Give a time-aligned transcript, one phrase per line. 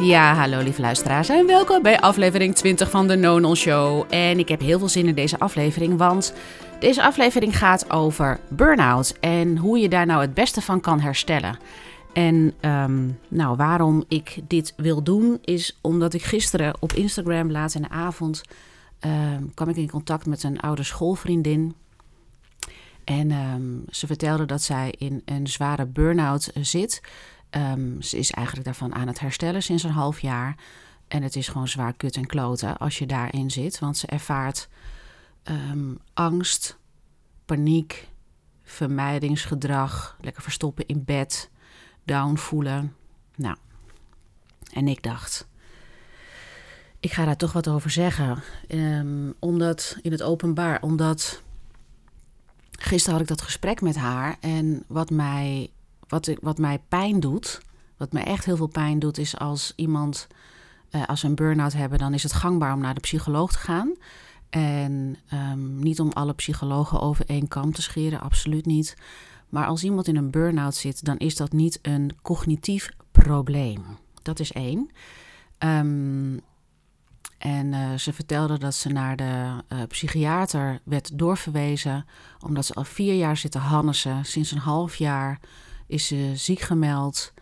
[0.00, 4.04] Ja, hallo lieve luisteraars en welkom bij aflevering 20 van de Nonal Show.
[4.08, 6.34] En ik heb heel veel zin in deze aflevering, want
[6.80, 11.58] deze aflevering gaat over burn-out en hoe je daar nou het beste van kan herstellen.
[12.12, 17.74] En ehm, nou, waarom ik dit wil doen, is omdat ik gisteren op Instagram laat
[17.74, 18.42] in de avond
[18.98, 21.74] ehm, kwam ik in contact met een oude schoolvriendin.
[23.04, 27.00] En ehm, ze vertelde dat zij in een zware burn-out eh, zit.
[27.50, 30.56] Ehm, ze is eigenlijk daarvan aan het herstellen sinds een half jaar.
[31.08, 33.78] En het is gewoon zwaar kut en kloten als je daarin zit.
[33.78, 34.68] Want ze ervaart
[35.42, 36.78] ehm, angst,
[37.44, 38.08] paniek,
[38.62, 41.50] vermijdingsgedrag, lekker verstoppen in bed,
[42.04, 42.94] down voelen.
[43.36, 43.56] Nou,
[44.72, 45.48] en ik dacht,
[47.00, 48.42] ik ga daar toch wat over zeggen.
[48.68, 51.42] Um, omdat in het openbaar, omdat
[52.70, 55.70] gisteren had ik dat gesprek met haar en wat mij
[56.08, 57.60] wat, wat mij pijn doet,
[57.96, 60.26] wat me echt heel veel pijn doet, is als iemand,
[60.90, 63.58] uh, als we een burn-out hebben, dan is het gangbaar om naar de psycholoog te
[63.58, 63.94] gaan.
[64.50, 68.96] En um, niet om alle psychologen over één kam te scheren, absoluut niet.
[69.48, 73.84] Maar als iemand in een burn-out zit, dan is dat niet een cognitief probleem.
[74.22, 74.90] Dat is één.
[75.58, 76.40] Um,
[77.38, 82.06] en uh, ze vertelde dat ze naar de uh, psychiater werd doorverwezen,
[82.40, 84.24] omdat ze al vier jaar zit te hannesen.
[84.24, 85.40] Sinds een half jaar
[85.88, 87.32] is ze ziek gemeld.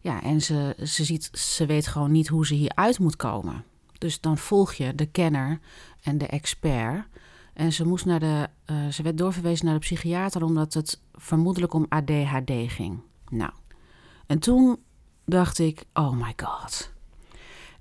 [0.00, 3.64] Ja, en ze, ze, ziet, ze weet gewoon niet hoe ze hieruit moet komen.
[3.98, 5.60] Dus dan volg je de kenner
[6.02, 7.06] en de expert.
[7.54, 11.74] En ze, moest naar de, uh, ze werd doorverwezen naar de psychiater omdat het vermoedelijk
[11.74, 13.00] om ADHD ging.
[13.28, 13.52] Nou,
[14.26, 14.78] en toen
[15.24, 16.92] dacht ik: oh my god.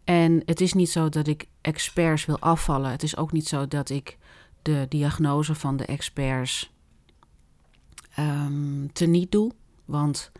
[0.04, 2.92] En het is niet zo dat ik experts wil afvallen.
[2.92, 4.18] Het is ook niet zo dat ik
[4.62, 6.72] de diagnose van de experts
[8.20, 9.52] um, teniet doe.
[9.88, 10.32] Want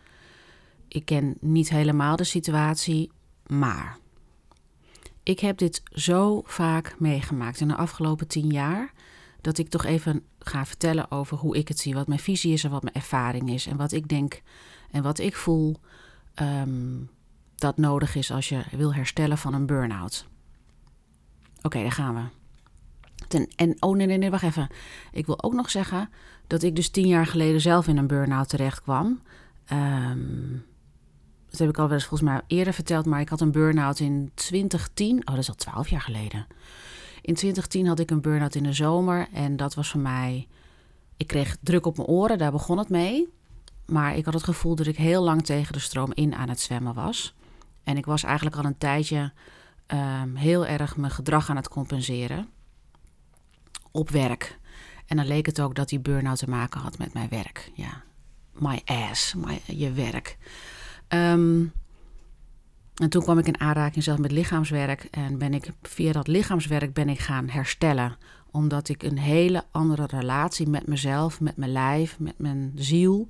[0.88, 3.12] ik ken niet helemaal de situatie,
[3.48, 3.98] maar
[5.24, 8.94] ik heb dit zo vaak meegemaakt in de afgelopen tien jaar.
[9.42, 12.64] Dat ik toch even ga vertellen over hoe ik het zie, wat mijn visie is
[12.64, 13.66] en wat mijn ervaring is.
[13.66, 14.42] En wat ik denk
[14.92, 15.76] en wat ik voel
[16.42, 17.10] um,
[17.56, 20.28] dat nodig is als je wil herstellen van een burn-out.
[21.62, 22.22] Oké, daar gaan we.
[23.28, 24.68] Ten, en oh nee, nee, nee, wacht even.
[25.12, 26.10] Ik wil ook nog zeggen
[26.48, 29.22] dat ik dus tien jaar geleden zelf in een burn-out terecht kwam.
[29.72, 30.66] Um,
[31.50, 34.00] dat heb ik al wel eens volgens mij eerder verteld, maar ik had een burn-out
[34.00, 35.18] in 2010.
[35.20, 36.48] Oh, dat is al twaalf jaar geleden.
[37.22, 40.48] In 2010 had ik een burn-out in de zomer en dat was voor mij...
[41.18, 43.28] Ik kreeg druk op mijn oren, daar begon het mee.
[43.86, 46.60] Maar ik had het gevoel dat ik heel lang tegen de stroom in aan het
[46.60, 47.34] zwemmen was.
[47.84, 49.32] En ik was eigenlijk al een tijdje
[49.88, 52.48] um, heel erg mijn gedrag aan het compenseren
[53.92, 54.58] op werk.
[55.08, 57.72] En dan leek het ook dat die burn-out te maken had met mijn werk.
[57.74, 58.04] Ja,
[58.52, 60.38] my ass, my, je werk.
[61.10, 61.72] Um,
[62.96, 65.08] en toen kwam ik in aanraking zelf met lichaamswerk.
[65.12, 68.18] En ben ik via dat lichaamswerk ben ik gaan herstellen.
[68.52, 73.28] Omdat ik een hele andere relatie met mezelf, met mijn lijf, met mijn ziel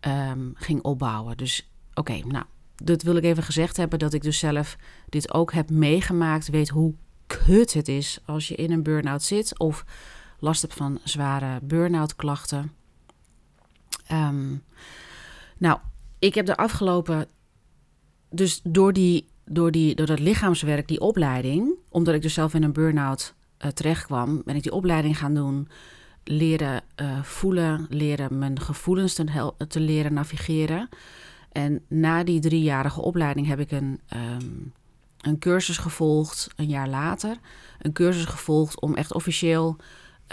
[0.00, 1.36] um, ging opbouwen.
[1.36, 2.44] Dus oké, nou,
[2.76, 3.98] dat wil ik even gezegd hebben.
[3.98, 4.76] Dat ik dus zelf
[5.08, 6.48] dit ook heb meegemaakt.
[6.48, 6.94] Weet hoe
[7.26, 9.58] kut het is als je in een burn-out zit.
[9.58, 9.84] Of
[10.40, 12.72] last hebt van zware burn-out klachten.
[14.12, 14.62] Um,
[15.58, 15.78] nou,
[16.18, 17.26] ik heb de afgelopen.
[18.30, 21.74] Dus door, die, door, die, door dat lichaamswerk, die opleiding.
[21.88, 25.34] Omdat ik dus zelf in een burn-out uh, terecht kwam, ben ik die opleiding gaan
[25.34, 25.68] doen.
[26.24, 30.88] Leren uh, voelen, leren mijn gevoelens te, te, leren navigeren.
[31.52, 34.72] En na die driejarige opleiding heb ik een, um,
[35.20, 37.36] een cursus gevolgd, een jaar later.
[37.78, 39.76] Een cursus gevolgd om echt officieel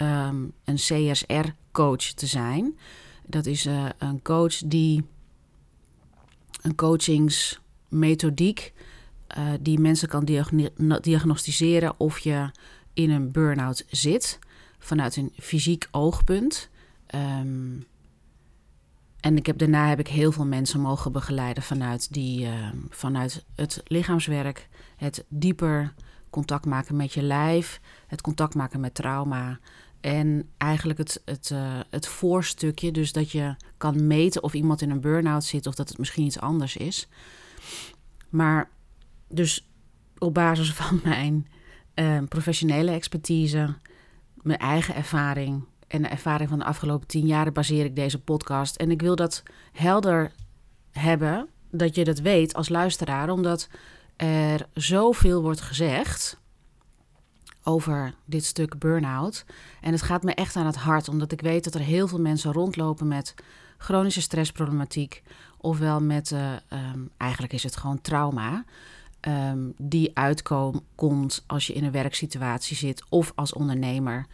[0.00, 2.78] um, een CSR-coach te zijn.
[3.26, 5.04] Dat is uh, een coach die
[6.62, 8.72] een coachingsmethodiek
[9.38, 10.68] uh, die mensen kan diagno
[11.00, 12.50] diagnosticeren of je
[12.92, 14.38] in een burn-out zit
[14.78, 16.68] vanuit een fysiek oogpunt.
[17.14, 17.86] Um,
[19.20, 23.44] en ik heb, daarna heb ik heel veel mensen mogen begeleiden vanuit, die, uh, vanuit
[23.54, 25.94] het lichaamswerk, het dieper
[26.30, 29.58] contact maken met je lijf, het contact maken met trauma,
[30.00, 34.90] en eigenlijk het, het, uh, het voorstukje, dus dat je kan meten of iemand in
[34.90, 37.08] een burn-out zit of dat het misschien iets anders is.
[38.28, 38.70] Maar
[39.28, 39.68] dus
[40.18, 41.46] op basis van mijn
[41.94, 43.74] uh, professionele expertise,
[44.34, 48.76] mijn eigen ervaring en de ervaring van de afgelopen tien jaar baseer ik deze podcast.
[48.76, 49.42] En ik wil dat
[49.72, 50.32] helder
[50.90, 53.68] hebben, dat je dat weet als luisteraar, omdat
[54.16, 56.40] er zoveel wordt gezegd
[57.68, 59.44] over dit stuk burn-out.
[59.80, 62.20] En het gaat me echt aan het hart, omdat ik weet dat er heel veel
[62.20, 63.34] mensen rondlopen met
[63.78, 65.22] chronische stressproblematiek.
[65.56, 66.52] Ofwel met, uh,
[66.92, 68.64] um, eigenlijk is het gewoon trauma.
[69.20, 74.26] um, die uitkomt als je in een werksituatie zit of als ondernemer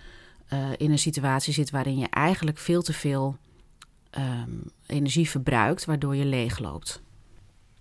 [0.53, 3.37] uh, in een situatie zit waarin je eigenlijk veel te veel
[4.19, 7.03] um, energie verbruikt, waardoor je leegloopt.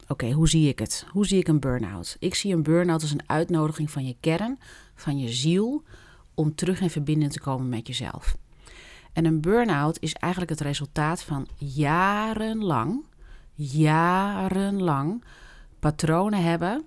[0.07, 1.05] Oké, hoe zie ik het?
[1.09, 2.15] Hoe zie ik een burn-out?
[2.19, 4.59] Ik zie een burn-out als een uitnodiging van je kern,
[4.95, 5.83] van je ziel,
[6.33, 8.37] om terug in verbinding te komen met jezelf.
[9.13, 13.05] En een burn-out is eigenlijk het resultaat van jarenlang,
[13.53, 15.23] jarenlang
[15.79, 16.85] patronen hebben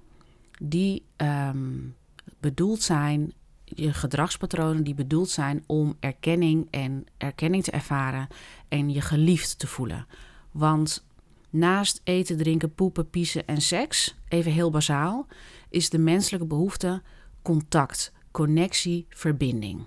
[0.62, 1.94] die um,
[2.41, 3.32] bedoeld zijn,
[3.64, 8.29] je gedragspatronen die bedoeld zijn om erkenning en erkenning te ervaren
[8.69, 10.06] en je geliefd te voelen.
[10.50, 11.05] Want
[11.50, 15.26] naast eten, drinken, poepen, piezen en seks, even heel bazaal,
[15.69, 17.02] is de menselijke behoefte
[17.46, 19.84] contact, connectie, verbinding.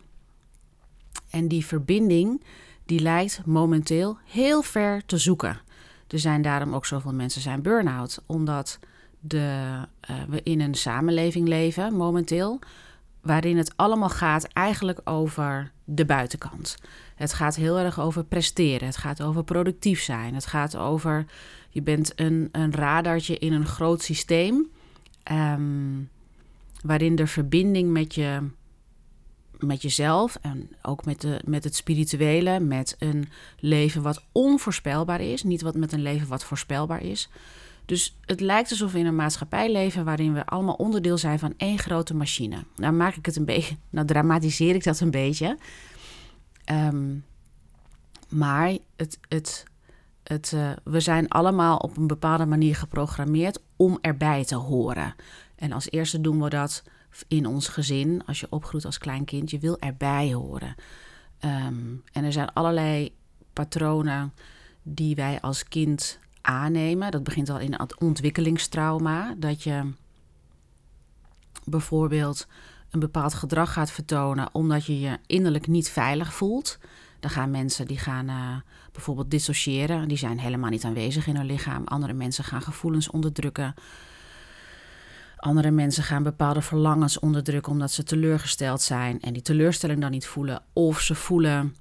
[1.29, 2.44] En die verbinding
[2.85, 5.61] die lijkt momenteel heel ver te zoeken.
[6.07, 8.79] Er zijn daarom ook zoveel mensen zijn burn-out, omdat
[9.19, 9.77] de,
[10.09, 12.59] uh, we in een samenleving leven momenteel
[13.21, 16.77] waarin het allemaal gaat eigenlijk over de buitenkant.
[17.15, 21.25] Het gaat heel erg over presteren, het gaat over productief zijn, het gaat over
[21.69, 24.69] je bent een, een radartje in een groot systeem
[25.31, 26.09] um,
[26.83, 28.49] waarin de verbinding met je
[29.59, 33.29] met jezelf en ook met, de, met het spirituele, met een
[33.59, 37.29] leven wat onvoorspelbaar is, niet wat met een leven wat voorspelbaar is.
[37.85, 41.53] Dus het lijkt alsof we in een maatschappij leven waarin we allemaal onderdeel zijn van
[41.57, 42.63] één grote machine.
[42.75, 45.57] Nou maak ik het een beetje, nou dramatiseer ik dat een beetje.
[46.71, 47.25] Um,
[48.29, 49.63] maar het, het,
[50.23, 55.15] het, uh, we zijn allemaal op een bepaalde manier geprogrammeerd om erbij te horen.
[55.59, 56.83] En als eerste doen we dat
[57.27, 60.75] in ons gezin, als je opgroeit als klein kind, je wil erbij horen.
[61.45, 63.15] Um, en er zijn allerlei
[63.53, 64.33] patronen
[64.83, 67.11] die wij als kind aannemen.
[67.11, 69.35] Dat begint al in het ontwikkelingstrauma.
[69.38, 69.91] Dat je
[71.63, 72.47] bijvoorbeeld
[72.89, 76.77] een bepaald gedrag gaat vertonen omdat je je innerlijk niet veilig voelt.
[77.19, 78.55] Dan gaan mensen die gaan uh,
[78.91, 80.07] bijvoorbeeld dissociëren.
[80.07, 81.83] Die zijn helemaal niet aanwezig in hun lichaam.
[81.83, 83.73] Andere mensen gaan gevoelens onderdrukken.
[85.39, 90.27] Andere mensen gaan bepaalde verlangens onderdrukken omdat ze teleurgesteld zijn en die teleurstelling dan niet
[90.27, 90.62] voelen.
[90.74, 91.75] Of ze voelen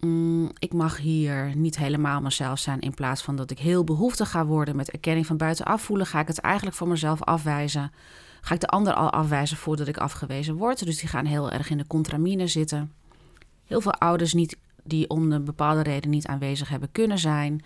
[0.00, 2.80] mm, ik mag hier niet helemaal mezelf zijn.
[2.80, 6.20] In plaats van dat ik heel behoeftig ga worden met erkenning van buitenaf voelen, ga
[6.20, 7.92] ik het eigenlijk voor mezelf afwijzen.
[8.40, 10.84] Ga ik de ander al afwijzen voordat ik afgewezen word.
[10.84, 12.92] Dus die gaan heel erg in de contramine zitten.
[13.64, 17.64] Heel veel ouders niet, die om een bepaalde reden niet aanwezig hebben kunnen zijn.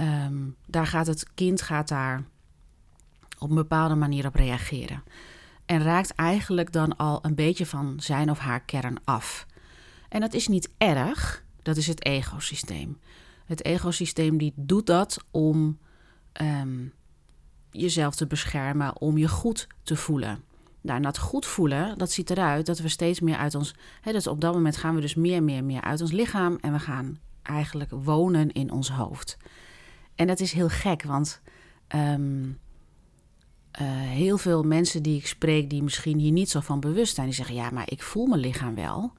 [0.00, 2.24] Um, daar gaat het kind gaat daar
[3.40, 5.02] op een bepaalde manier op reageren.
[5.66, 9.46] En raakt eigenlijk dan al een beetje van zijn of haar kern af.
[10.08, 12.98] En dat is niet erg, dat is het egosysteem.
[13.44, 15.78] Het egosysteem die doet dat om
[16.42, 16.92] um,
[17.70, 20.42] jezelf te beschermen, om je goed te voelen.
[20.80, 23.74] Nou, dat goed voelen, dat ziet eruit dat we steeds meer uit ons...
[24.00, 26.58] Hè, dus op dat moment gaan we dus meer, meer, meer uit ons lichaam...
[26.60, 29.36] en we gaan eigenlijk wonen in ons hoofd.
[30.14, 31.40] En dat is heel gek, want...
[31.94, 32.58] Um,
[33.80, 37.26] uh, heel veel mensen die ik spreek, die misschien hier niet zo van bewust zijn,
[37.26, 39.12] die zeggen: Ja, maar ik voel mijn lichaam wel.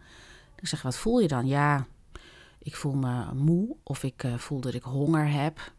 [0.59, 1.47] Ik zeg: Wat voel je dan?
[1.47, 1.87] Ja,
[2.59, 5.71] ik voel me moe, of ik uh, voel dat ik honger heb,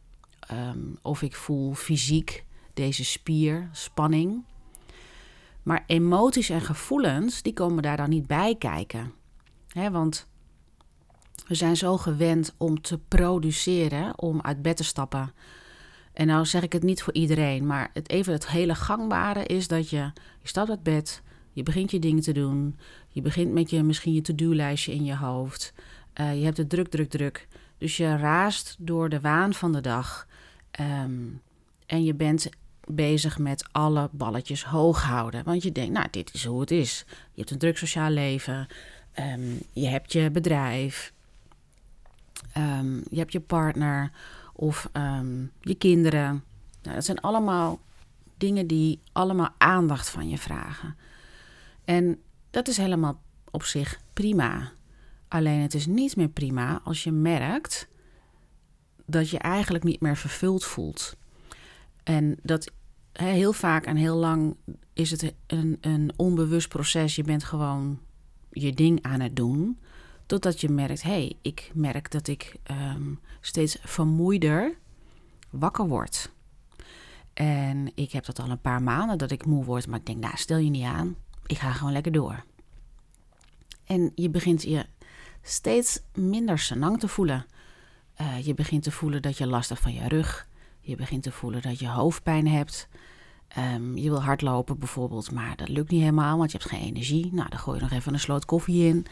[0.52, 4.44] um, of ik voel fysiek deze spier, spanning.
[5.62, 9.12] Maar emoties en gevoelens, die komen daar dan niet bij kijken.
[9.69, 10.26] He, want
[11.46, 15.32] we zijn zo gewend om te produceren, om uit bed te stappen,
[16.12, 19.69] en nou zeg ik het niet voor iedereen, maar het, even het hele gangbare is
[19.69, 22.78] dat je, je stapt uit bed, je begint je dingen te doen,
[23.08, 25.72] je begint met je, misschien je to-do-lijstje in je hoofd.
[26.20, 27.48] Uh, je hebt het druk, druk, druk.
[27.78, 30.26] Dus je raast door de waan van de dag.
[30.81, 31.40] Um,
[31.86, 32.48] en je bent
[32.86, 35.44] bezig met alle balletjes hoog houden.
[35.44, 37.04] Want je denkt, nou, dit is hoe het is.
[37.08, 38.66] Je hebt een druk sociaal leven.
[39.19, 41.12] Um, je hebt je bedrijf.
[42.56, 44.10] Um, je hebt je partner
[44.52, 46.44] of um, je kinderen.
[46.82, 47.80] Nou, dat zijn allemaal
[48.36, 50.96] dingen die allemaal aandacht van je vragen.
[51.84, 52.18] En
[52.50, 54.72] dat is helemaal op zich prima.
[55.28, 57.88] Alleen het is niet meer prima als je merkt
[59.06, 61.16] dat je eigenlijk niet meer vervuld voelt.
[62.02, 62.72] En dat
[63.12, 64.56] heel vaak en heel lang
[64.92, 67.16] is het een, een onbewust proces.
[67.16, 68.00] Je bent gewoon
[68.50, 69.78] je ding aan het doen.
[70.26, 74.75] Totdat je merkt, hé, hey, ik merk dat ik um, steeds vermoeider
[75.51, 76.31] wakker word.
[77.32, 80.19] En ik heb dat al een paar maanden dat ik moe word, maar ik denk,
[80.19, 81.17] nou, stel je niet aan.
[81.46, 82.44] Ik ga gewoon lekker door.
[83.84, 84.87] En je begint je
[85.43, 87.46] steeds minder senang te voelen.
[88.20, 90.49] Uh, je begint te voelen dat je last hebt van je rug.
[90.81, 92.89] Je begint te voelen dat je hoofdpijn hebt.
[93.49, 97.29] Ehm, je wil hardlopen bijvoorbeeld, maar dat lukt niet helemaal, want je hebt geen energie.
[97.32, 99.06] Nou, dan gooi je nog even een sloot koffie in.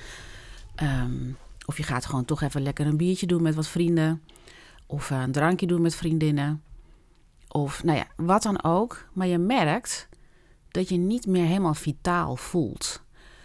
[0.75, 1.33] Ehm,
[1.71, 4.23] of je gaat gewoon toch even lekker een biertje doen met wat vrienden.
[4.87, 6.63] Of een drankje doen met vriendinnen.
[7.49, 9.09] Of nou ja, wat dan ook.
[9.13, 10.09] Maar je merkt
[10.69, 13.03] dat je niet meer helemaal vitaal voelt.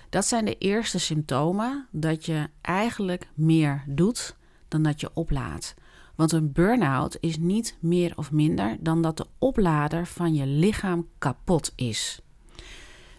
[0.10, 4.36] Dat zijn de eerste symptomen dat je eigenlijk meer doet
[4.68, 5.74] dan dat je oplaadt.
[6.16, 11.08] Want een burn-out is niet meer of minder dan dat de oplader van je lichaam
[11.18, 12.22] kapot is.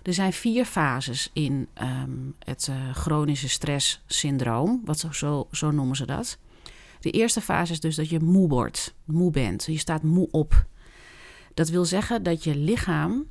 [0.06, 6.06] Er zijn vier fases in ehm, het uh, chronische stresssyndroom, wat zo, zo noemen ze
[6.06, 6.38] dat.
[7.00, 9.64] De eerste fase is dus dat je moe wordt, moe bent.
[9.64, 10.66] Je staat moe op.
[11.54, 13.26] Dat wil zeggen dat je lichaam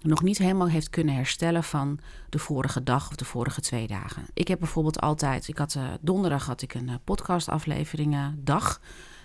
[0.00, 4.26] nog niet helemaal heeft kunnen herstellen van de vorige dag of de vorige twee dagen.
[4.34, 8.80] Ik heb bijvoorbeeld altijd, ik had uh, donderdag had ik een uh, podcastafleveringen dag,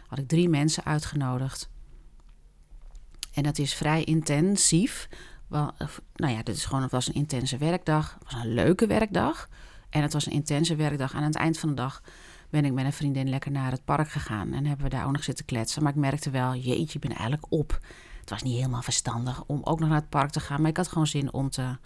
[0.08, 1.70] had ik drie mensen uitgenodigd.
[3.34, 5.08] En dat is vrij intensief.
[6.16, 8.16] Nou ja, dit is gewoon, het was een intense werkdag.
[8.20, 9.50] Het was een leuke werkdag.
[9.90, 11.14] En het was een intense werkdag.
[11.14, 12.02] Aan het eind van de dag
[12.50, 14.54] ben ik met een vriendin lekker naar het park gegaan.
[14.54, 15.84] En hebben we daar ook nog zitten kletsen.
[15.84, 17.80] Maar ik merkte wel, jeetje, ik ben eigenlijk op.
[18.20, 20.62] Het was niet helemaal verstandig om ook nog naar het park te gaan.
[20.62, 21.78] Maar ik had gewoon zin om te.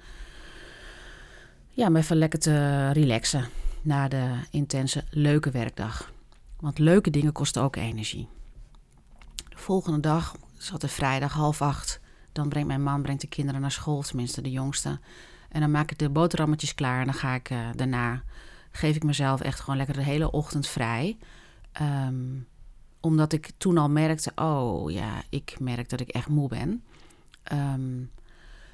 [1.70, 3.50] Ja, me even lekker te relaxen.
[3.82, 6.12] Na de intense, leuke werkdag.
[6.60, 8.28] Want leuke dingen kosten ook energie.
[9.36, 12.00] De volgende dag, zat er vrijdag half acht.
[12.38, 15.00] Dan brengt mijn man brengt de kinderen naar school, tenminste de jongste.
[15.50, 17.00] En dan maak ik de boterhammetjes klaar.
[17.00, 18.24] En dan ga ik uh, daarna,
[18.72, 21.18] geef ik mezelf echt gewoon lekker de hele ochtend vrij.
[21.82, 22.48] Um,
[23.00, 26.84] omdat ik toen al merkte, oh ja, ik merk dat ik echt moe ben.
[27.54, 28.12] Um,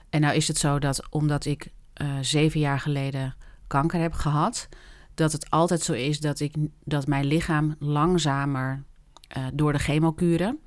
[0.09, 3.35] en nou is het zo dat omdat ik uh, zeven jaar geleden
[3.67, 4.69] kanker heb gehad,
[5.13, 8.83] dat het altijd zo is dat, ik, dat mijn lichaam langzamer
[9.37, 10.59] uh, door de chemokuren,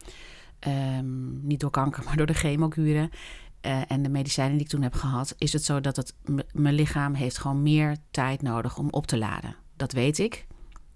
[0.66, 3.10] um, niet door kanker, maar door de chemokuren
[3.66, 6.14] uh, en de medicijnen die ik toen heb gehad, is het zo dat het
[6.52, 9.56] mijn lichaam heeft gewoon meer tijd nodig om op te laden.
[9.76, 10.46] Dat weet ik.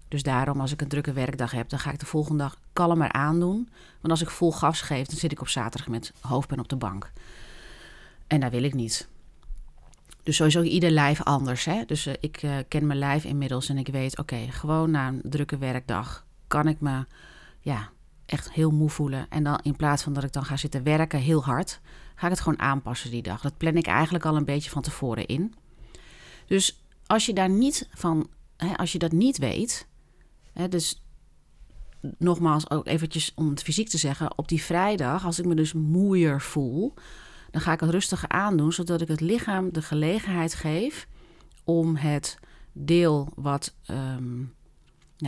[0.07, 3.11] Dus daarom, als ik een drukke werkdag heb, dan ga ik de volgende dag kalmer
[3.11, 3.69] aandoen.
[4.01, 6.75] Want als ik vol gas geef, dan zit ik op zaterdag met hoofdpijn op de
[6.75, 7.11] bank.
[8.27, 9.07] En dat wil ik niet.
[10.23, 11.65] Dus sowieso ieder lijf anders.
[11.65, 11.83] Hè?
[11.85, 15.21] Dus uh, ik uh, ken mijn lijf inmiddels en ik weet, oké, gewoon na een
[15.23, 17.05] drukke werkdag kan ik me
[17.59, 17.89] ja,
[18.31, 19.25] echt heel moe voelen.
[19.29, 21.79] En dan in plaats van dat ik dan ga zitten werken heel hard,
[22.15, 23.41] ga ik het gewoon aanpassen die dag.
[23.41, 25.53] Dat plan ik eigenlijk al een beetje van tevoren in.
[26.45, 29.87] Dus als je daar niet van, hè, als je dat niet weet,
[30.53, 31.03] hè, dus
[32.17, 35.73] nogmaals ook eventjes om het fysiek te zeggen, op die vrijdag, als ik me dus
[35.73, 36.93] moeier voel,
[37.51, 41.07] dan ga ik het rustiger aandoen, zodat ik het lichaam de gelegenheid geef
[41.63, 42.37] om het
[42.71, 43.75] deel wat.
[43.87, 44.53] Um,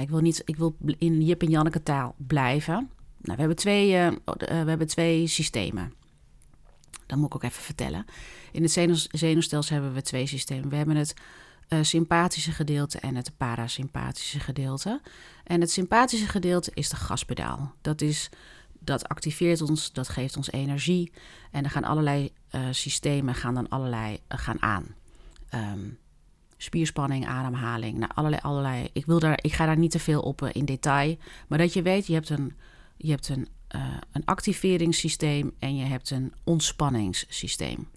[0.01, 2.89] ik wil niet, ik wil in Jip en Janneke taal blijven.
[3.21, 4.07] Nou, we hebben twee, uh,
[4.47, 5.93] we hebben twee systemen.
[7.05, 8.05] Dat moet ik ook even vertellen.
[8.51, 8.71] In het
[9.11, 10.69] zenuwstelsel hebben we twee systemen.
[10.69, 11.13] We hebben het
[11.69, 15.01] uh, sympathische gedeelte en het parasympathische gedeelte.
[15.43, 17.73] En het sympathische gedeelte is de gaspedaal.
[17.81, 18.29] Dat is
[18.79, 21.11] dat activeert ons, dat geeft ons energie.
[21.51, 22.31] En er gaan allerlei
[22.71, 24.95] systemen gaan dan allerlei gaan aan.
[25.53, 25.97] Um,
[26.63, 28.89] spierspanning, ademhaling, nou, allerlei, allerlei.
[28.93, 31.17] Ik, wil daar, ik ga daar niet te veel op uh, in detail.
[31.47, 32.53] Maar dat je weet, je hebt een,
[32.97, 33.47] je hebt een,
[34.11, 37.87] een activeringssysteem en je hebt een ontspanningssysteem.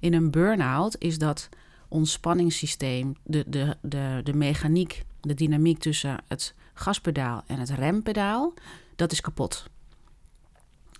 [0.00, 1.48] In een burn-out is dat
[1.88, 8.54] ontspanningssysteem, de, de, de, de mechaniek, de dynamiek tussen het gaspedaal en het rempedaal,
[8.96, 9.66] dat is kapot.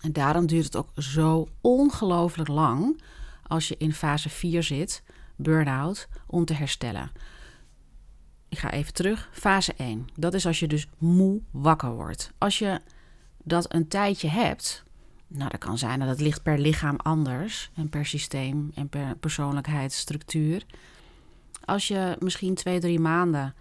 [0.01, 3.03] En daarom duurt het ook zo ongelooflijk lang
[3.43, 5.03] als je in fase 4 zit,
[5.37, 7.11] burn-out, om te herstellen.
[8.49, 9.29] Ik ga even terug.
[9.33, 10.09] Fase 1.
[10.15, 12.33] Dat is als je dus moe wakker wordt.
[12.39, 12.81] Als je
[13.43, 14.85] dat een tijdje hebt,
[15.27, 19.17] nou dat kan zijn dat het ligt per lichaam anders en per systeem en per
[19.17, 20.65] persoonlijkheidsstructuur.
[21.65, 23.55] Als je misschien twee, drie maanden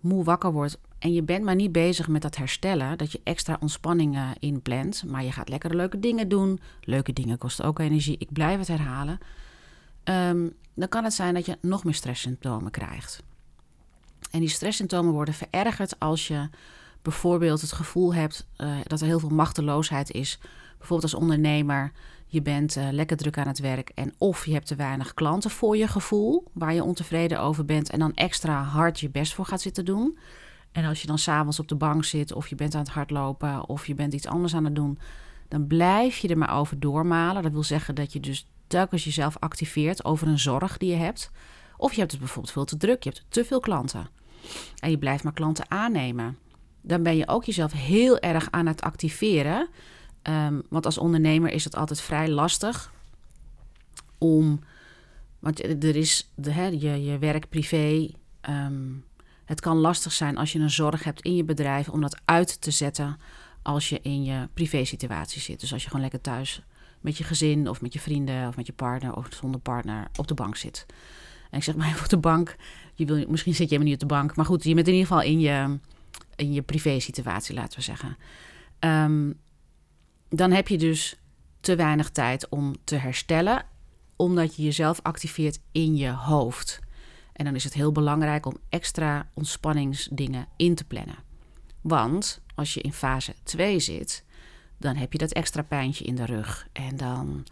[0.00, 3.56] moe wakker wordt, en je bent maar niet bezig met dat herstellen, dat je extra
[3.60, 6.60] ontspanningen inplant, maar je gaat lekkere leuke dingen doen.
[6.80, 9.18] Leuke dingen kosten ook energie, ik blijf het herhalen.
[10.04, 13.22] Um, dan kan het zijn dat je nog meer stresssymptomen krijgt.
[14.30, 16.48] En die stresssymptomen worden verergerd als je
[17.02, 20.38] bijvoorbeeld het gevoel hebt uh, dat er heel veel machteloosheid is.
[20.78, 21.92] Bijvoorbeeld als ondernemer,
[22.26, 25.50] je bent uh, lekker druk aan het werk en of je hebt te weinig klanten
[25.50, 29.46] voor je gevoel, waar je ontevreden over bent en dan extra hard je best voor
[29.46, 30.18] gaat zitten doen.
[30.72, 33.68] En als je dan s'avonds op de bank zit, of je bent aan het hardlopen,
[33.68, 34.98] of je bent iets anders aan het doen,
[35.48, 37.42] dan blijf je er maar over doormalen.
[37.42, 41.30] Dat wil zeggen dat je dus telkens jezelf activeert over een zorg die je hebt.
[41.76, 44.08] Of je hebt het bijvoorbeeld veel te druk, je hebt te veel klanten.
[44.78, 46.38] En je blijft maar klanten aannemen.
[46.80, 49.68] Dan ben je ook jezelf heel erg aan het activeren.
[50.22, 52.92] Um, want als ondernemer is het altijd vrij lastig
[54.18, 54.60] om.
[55.38, 58.10] Want er is de, hè, je, je werk privé.
[58.40, 58.92] Ehm,
[59.44, 62.60] het kan lastig zijn als je een zorg hebt in je bedrijf om dat uit
[62.60, 63.20] te zetten
[63.62, 65.60] als je in je privé-situatie zit.
[65.60, 66.62] Dus als je gewoon lekker thuis
[67.00, 70.26] met je gezin of met je vrienden of met je partner of zonder partner op
[70.26, 70.86] de bank zit.
[71.50, 72.56] En ik zeg maar op de bank.
[72.94, 74.36] Je wil, misschien zit je helemaal niet op de bank.
[74.36, 75.78] Maar goed, je bent in ieder geval in je,
[76.36, 78.16] in je privé-situatie, laten we zeggen.
[78.78, 79.32] Ehm,
[80.28, 81.16] dan heb je dus
[81.60, 83.64] te weinig tijd om te herstellen,
[84.16, 86.80] omdat je jezelf activeert in je hoofd.
[87.32, 91.18] En dan is het heel belangrijk om extra ontspanningsdingen in te plannen.
[91.80, 94.24] Want als je in fase 2 zit,
[94.78, 96.68] dan heb je dat extra pijntje in de rug.
[96.72, 97.46] En dan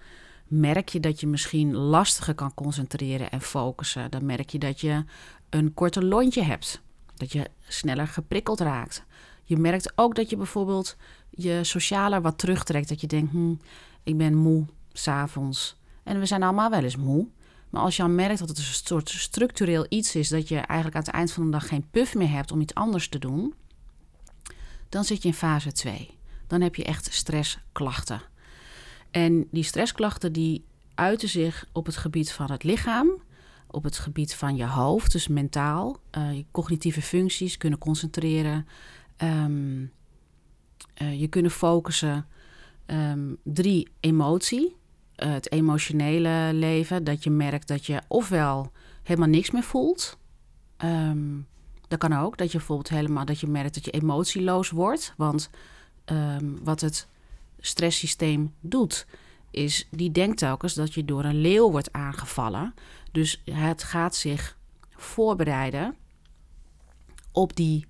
[0.47, 4.11] merk je dat je misschien lastiger kan concentreren en focussen.
[4.11, 5.05] Dan merk je dat je
[5.49, 6.83] een korter lontje hebt.
[7.15, 9.05] Dat je sneller geprikkeld raakt.
[9.45, 10.97] Je merkt ook dat je bijvoorbeeld
[11.31, 12.89] je socialer wat terugtrekt.
[12.89, 13.55] Dat je denkt, hm,
[14.03, 15.77] ik ben moe s'avonds.
[16.03, 17.27] En we zijn allemaal wel eens moe.
[17.71, 20.97] Maar als je al merkt dat het een soort structureel iets is, dat je eigenlijk
[20.97, 23.55] aan het eind van de dag geen puff meer hebt om iets anders te doen,
[24.89, 26.19] dan zit je in fase 2.
[26.47, 28.23] Dan heb je echt stressklachten.
[29.11, 33.23] En die stressklachten die uiten zich op het gebied van het lichaam,
[33.67, 38.67] op het gebied van je hoofd, dus mentaal, uh, je cognitieve functies, kunnen concentreren,
[39.17, 39.93] um,
[41.03, 42.27] uh, je kunnen focussen.
[42.87, 44.77] Um, drie, emotie,
[45.17, 48.73] uh, het emotionele leven, dat je merkt dat je ofwel
[49.03, 50.19] helemaal niks meer voelt.
[50.85, 51.47] Um,
[51.89, 55.15] dat kan ook, dat je bijvoorbeeld helemaal dat je merkt dat je emotieloos wordt.
[55.17, 55.51] Want
[56.63, 57.09] wat het
[57.59, 59.07] stresssysteem doet,
[59.51, 62.75] is die denkt telkens dat je door een leeuw wordt aangevallen.
[63.13, 64.57] Dus het gaat zich
[64.91, 65.97] voorbereiden
[67.33, 67.87] op die,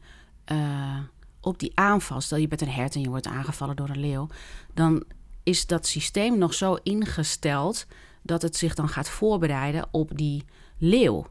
[0.53, 0.99] uh,
[1.41, 2.21] op die aanval.
[2.21, 4.29] Stel je bent een hert en je wordt aangevallen door een leeuw.
[4.75, 5.05] Dan
[5.43, 7.87] is dat systeem nog zo ingesteld
[8.23, 10.45] dat het zich dan gaat voorbereiden op die
[10.79, 11.27] leeuw.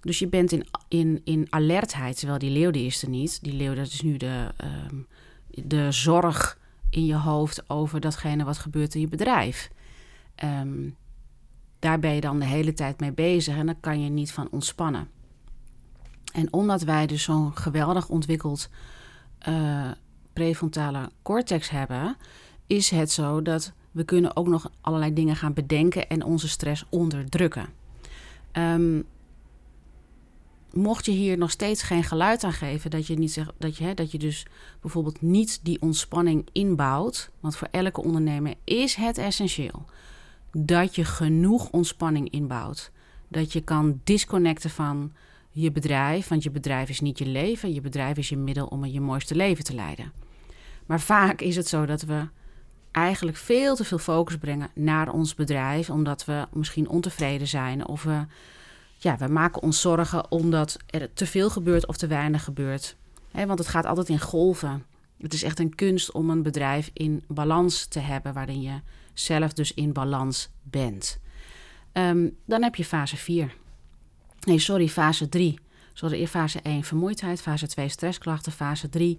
[0.00, 3.42] Dus je bent in, in, in alertheid, terwijl die leeuw die is er niet.
[3.42, 4.68] Die leeuw dat is nu de, uh,
[5.64, 6.58] de zorg
[6.90, 9.70] in je hoofd over datgene wat gebeurt in je bedrijf.
[10.44, 10.96] Um,
[11.78, 14.48] daar ben je dan de hele tijd mee bezig en dan kan je niet van
[14.50, 15.08] ontspannen.
[16.32, 18.68] En omdat wij dus zo'n geweldig ontwikkeld
[19.48, 19.90] uh,
[20.32, 22.16] prefrontale cortex hebben,
[22.66, 26.84] is het zo dat we kunnen ook nog allerlei dingen gaan bedenken en onze stress
[26.88, 27.66] onderdrukken.
[28.52, 29.04] Um,
[30.74, 33.84] mocht je hier nog steeds geen geluid aan geven, dat je, niet zeg, dat, je,
[33.84, 34.46] hè, dat je dus
[34.80, 39.84] bijvoorbeeld niet die ontspanning inbouwt, want voor elke ondernemer is het essentieel
[40.52, 42.90] dat je genoeg ontspanning inbouwt.
[43.28, 45.12] Dat je kan disconnecten van
[45.50, 48.84] je bedrijf, want je bedrijf is niet je leven, je bedrijf is je middel om
[48.84, 50.12] je mooiste leven te leiden.
[50.86, 52.28] Maar vaak is het zo dat we
[52.90, 58.02] eigenlijk veel te veel focus brengen naar ons bedrijf, omdat we misschien ontevreden zijn of
[58.02, 58.24] we
[59.02, 62.96] ja, we maken ons zorgen omdat er te veel gebeurt of te weinig gebeurt.
[63.32, 64.84] want het gaat altijd in golven.
[65.18, 68.80] Het is echt een kunst om een bedrijf in balans te hebben, waarin je
[69.12, 71.20] zelf dus in balans bent.
[71.92, 73.54] Ehm, dan heb je fase 4.
[74.40, 75.58] Nee, sorry, fase 3.
[75.92, 79.18] Sorry, fase 1 vermoeidheid, fase 2 stressklachten, fase 3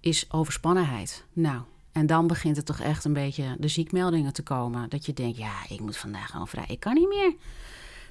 [0.00, 1.24] is overspannenheid.
[1.32, 1.62] Nou,
[1.92, 4.88] en dan begint het toch echt een beetje de ziekmeldingen te komen.
[4.88, 7.34] Dat je denkt, ja, ik moet vandaag gewoon vrij, ik kan niet meer.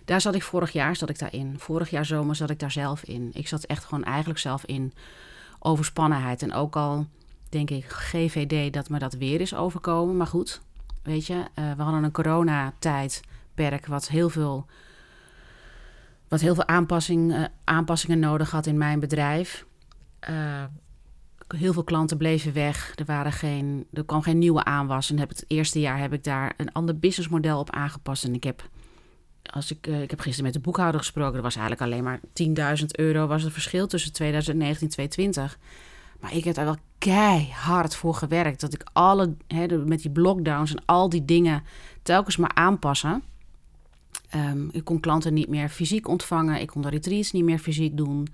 [0.08, 1.56] Daar zat ik vorig jaar zat ik daarin.
[1.60, 3.32] Vorig jaar zomer zat ik daar zelf in.
[3.34, 4.93] Ik zat echt gewoon eigenlijk zelf in
[5.60, 6.41] overspannenheid.
[6.41, 7.08] En ook al
[7.50, 10.17] denk ik GVD dat me dat weer is overkomen.
[10.17, 10.62] Maar goed,
[11.04, 14.65] weet je, uh, we hadden een coronatijdperk wat heel veel,
[16.28, 19.65] wat heel veel aanpassing, uh, aanpassingen nodig had in mijn bedrijf.
[20.30, 20.63] Uh,
[21.48, 22.93] heel veel klanten bleven weg.
[22.96, 25.10] Er, waren geen, er kwam geen nieuwe aanwas.
[25.10, 28.24] En heb het eerste jaar heb ik daar een ander businessmodel op aangepast.
[28.24, 28.70] En ik heb
[29.52, 31.36] als ik, uh, ik heb gisteren met de boekhouder gesproken.
[31.36, 32.20] Er was eigenlijk alleen maar
[32.80, 35.60] 10.000 euro was het verschil tussen 2019 en 2020.
[36.20, 38.62] Maar ik heb daar wel keihard voor gewerkt.
[38.62, 39.36] Dat ik alle,
[39.86, 41.64] met die lockdowns en al die dingen
[42.04, 43.24] telkens maar aanpassen.
[44.36, 46.62] Um, ik kon klanten niet meer fysiek ontvangen.
[46.62, 48.28] Ik kon de retreats niet meer fysiek doen.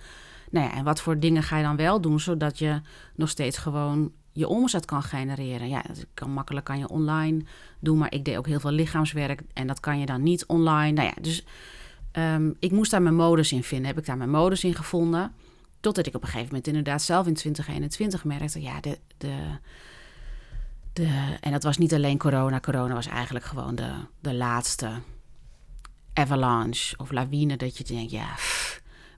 [0.52, 2.82] Nou ja, en wat voor dingen ga je dan wel doen, zodat je
[3.15, 5.69] nog steeds gewoon je omzet kan genereren.
[5.69, 7.43] Ja, dat kan makkelijk kan je online
[7.79, 10.91] doen, maar ik deed ook heel veel lichaamswerk en dat kan je dan niet online.
[10.91, 11.45] Nou ja, dus
[12.13, 13.87] um, ik moest daar mijn modus in vinden.
[13.87, 15.33] Heb ik daar mijn modus in gevonden?
[15.79, 19.35] Totdat ik op een gegeven moment inderdaad zelf in 2021 merkte, ja, de, de,
[20.93, 22.59] de, en dat was niet alleen corona.
[22.59, 24.91] Corona was eigenlijk gewoon de, de laatste
[26.13, 28.35] avalanche of lawine dat je denkt, ja,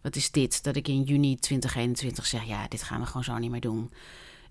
[0.01, 0.63] wat is dit?
[0.63, 3.91] Dat ik in juni 2021 zeg, ja, dit gaan we gewoon zo niet meer doen.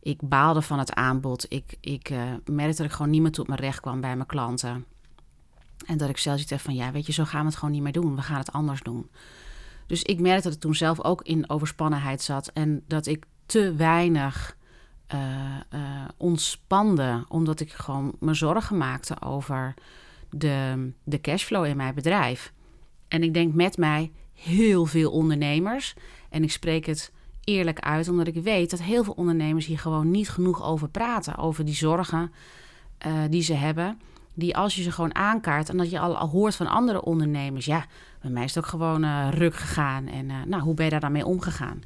[0.05, 1.47] Ik baalde van het aanbod.
[1.49, 4.29] Ik, ik uh, merkte dat ik gewoon niet meer tot mijn recht kwam bij mijn
[4.29, 4.85] klanten.
[5.87, 7.75] En dat ik zelf iets heb van, ja, weet je, zo gaan we het gewoon
[7.75, 8.17] niet meer doen.
[8.17, 9.11] We gaan het anders doen.
[9.87, 12.49] Dus ik merkte dat ik toen zelf ook in overspannenheid zat.
[12.49, 14.57] En dat ik te weinig
[15.15, 15.21] uh,
[15.75, 17.25] uh, ontspande.
[17.29, 19.75] Omdat ik gewoon me zorgen maakte over
[20.31, 22.53] de, de cashflow in mijn bedrijf.
[23.09, 25.95] En ik denk met mij heel veel ondernemers.
[26.31, 27.13] En ik spreek het
[27.45, 31.37] eerlijk uit, omdat ik weet dat heel veel ondernemers hier gewoon niet genoeg over praten.
[31.37, 32.33] Over die zorgen
[33.07, 34.01] uh, die ze hebben.
[34.35, 37.65] Die als je ze gewoon aankaart en dat je al, al hoort van andere ondernemers.
[37.65, 37.87] Ja,
[38.21, 40.07] bij mij is het ook gewoon uh, ruk gegaan.
[40.07, 41.83] En uh, nou, hoe ben je daar dan mee omgegaan?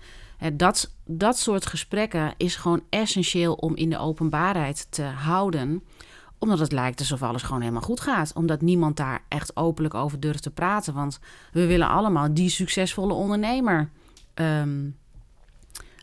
[0.52, 5.82] dat, dat soort gesprekken is gewoon essentieel om in de openbaarheid te houden
[6.38, 8.32] omdat het lijkt alsof alles gewoon helemaal goed gaat.
[8.34, 10.94] Omdat niemand daar echt openlijk over durft te praten.
[10.94, 11.18] Want
[11.52, 13.90] we willen allemaal die succesvolle ondernemer
[14.34, 14.96] um,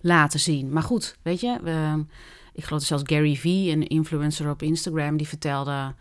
[0.05, 0.69] laten zien.
[0.69, 2.05] Maar goed, weet je, we,
[2.53, 5.93] ik geloof zelfs Gary Vee, een influencer op Instagram, die vertelde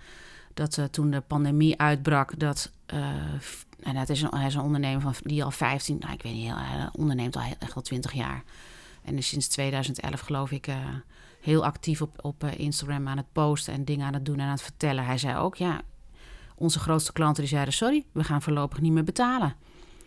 [0.54, 2.72] dat uh, toen de pandemie uitbrak, dat.
[3.80, 6.34] En het is een, hij is een ondernemer van, die al 15, nou, ik weet
[6.34, 8.42] niet, hij onderneemt al echt al 20 jaar.
[9.02, 10.68] En is sinds 2011 geloof ik
[11.40, 14.50] heel actief op, op Instagram aan het posten en dingen aan het doen en aan
[14.50, 15.04] het vertellen.
[15.04, 15.80] Hij zei ook, ja,
[16.54, 19.54] onze grootste klanten die zeiden, sorry, we gaan voorlopig niet meer betalen.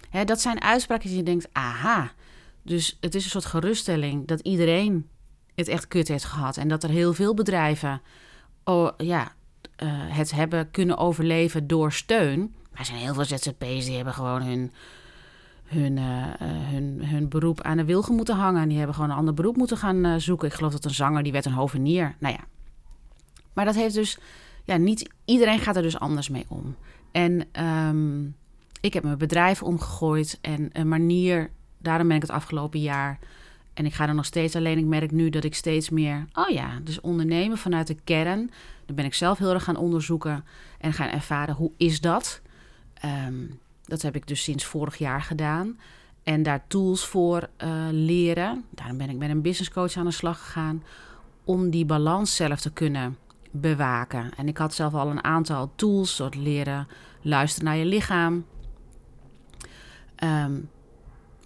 [0.09, 2.11] Hè, dat zijn uitspraken die je denkt, aha.
[2.67, 5.07] Dus het is een soort geruststelling dat iedereen
[5.55, 6.57] het echt kut heeft gehad.
[6.57, 8.01] En dat er heel veel bedrijven
[8.63, 12.39] oh, ja, uh, het hebben kunnen overleven door steun.
[12.39, 14.71] Maar er zijn heel veel ZZP's die hebben gewoon hun,
[15.63, 18.67] hun, uh, hun, hun beroep aan de wilgen moeten hangen.
[18.67, 20.47] Die hebben gewoon een ander beroep moeten gaan zoeken.
[20.47, 22.15] Ik geloof dat een zanger, die werd een hovenier.
[22.19, 22.43] Nou ja.
[23.53, 24.17] Maar dat heeft dus...
[24.63, 26.75] Ja, niet iedereen gaat er dus anders mee om.
[27.11, 28.35] En um,
[28.81, 31.49] ik heb mijn bedrijf omgegooid en een manier...
[31.77, 33.19] Daarom ben ik het afgelopen jaar
[33.73, 34.77] en ik ga er nog steeds alleen.
[34.77, 38.51] Ik merk nu dat ik steeds meer, oh ja, dus ondernemen vanuit de kern.
[38.85, 40.45] Dan ben ik zelf heel erg gaan onderzoeken
[40.79, 42.41] en gaan ervaren hoe is dat.
[43.27, 45.79] Um, dat heb ik dus sinds vorig jaar gedaan.
[46.23, 48.63] En daar tools voor uh, leren.
[48.69, 50.83] Daarom ben ik met een business coach aan de slag gegaan.
[51.43, 53.17] Om die balans zelf te kunnen
[53.51, 54.31] bewaken.
[54.37, 56.87] En ik had zelf al een aantal tools, soort leren
[57.21, 58.45] luisteren naar je lichaam.
[60.23, 60.69] Um,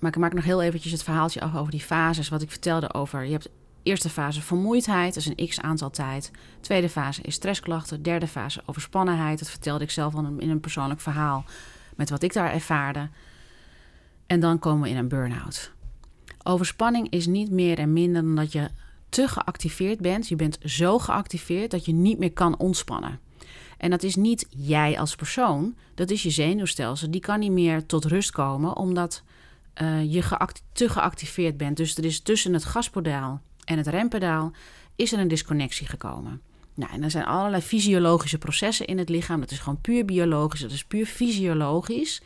[0.02, 2.30] maar ik maak nog heel eventjes het verhaaltje af over die fases.
[2.30, 3.26] Wat ik vertelde over.
[3.26, 3.50] Je hebt
[3.84, 6.32] eerste fase vermoeidheid, dat is een x aantal tijd.
[6.60, 8.02] Tweede fase is stressklachten.
[8.02, 9.40] Derde fase overspannenheid.
[9.40, 11.46] Dat vertelde ik zelf in een persoonlijk verhaal.
[11.96, 13.10] Met wat ik daar ervaarde.
[14.28, 15.72] En dan komen we in een burn-out.
[16.44, 18.70] Overspanning is niet meer en minder dan dat je
[19.10, 20.28] te geactiveerd bent.
[20.28, 23.20] Je bent zo geactiveerd dat je niet meer kan ontspannen.
[23.78, 27.12] En dat is niet jij als persoon, dat is je zenuwstelsel.
[27.12, 29.24] Die kan niet meer tot rust komen, omdat
[29.82, 30.24] uh, je
[30.74, 31.78] te geactiveerd bent.
[31.78, 34.52] Dus er is tussen het gaspedaal en het rempedaal
[34.96, 36.42] is er een disconnectie gekomen.
[36.74, 39.40] Nou, en er zijn allerlei fysiologische processen in het lichaam.
[39.40, 42.22] Dat is gewoon puur biologisch, dat is puur fysiologisch.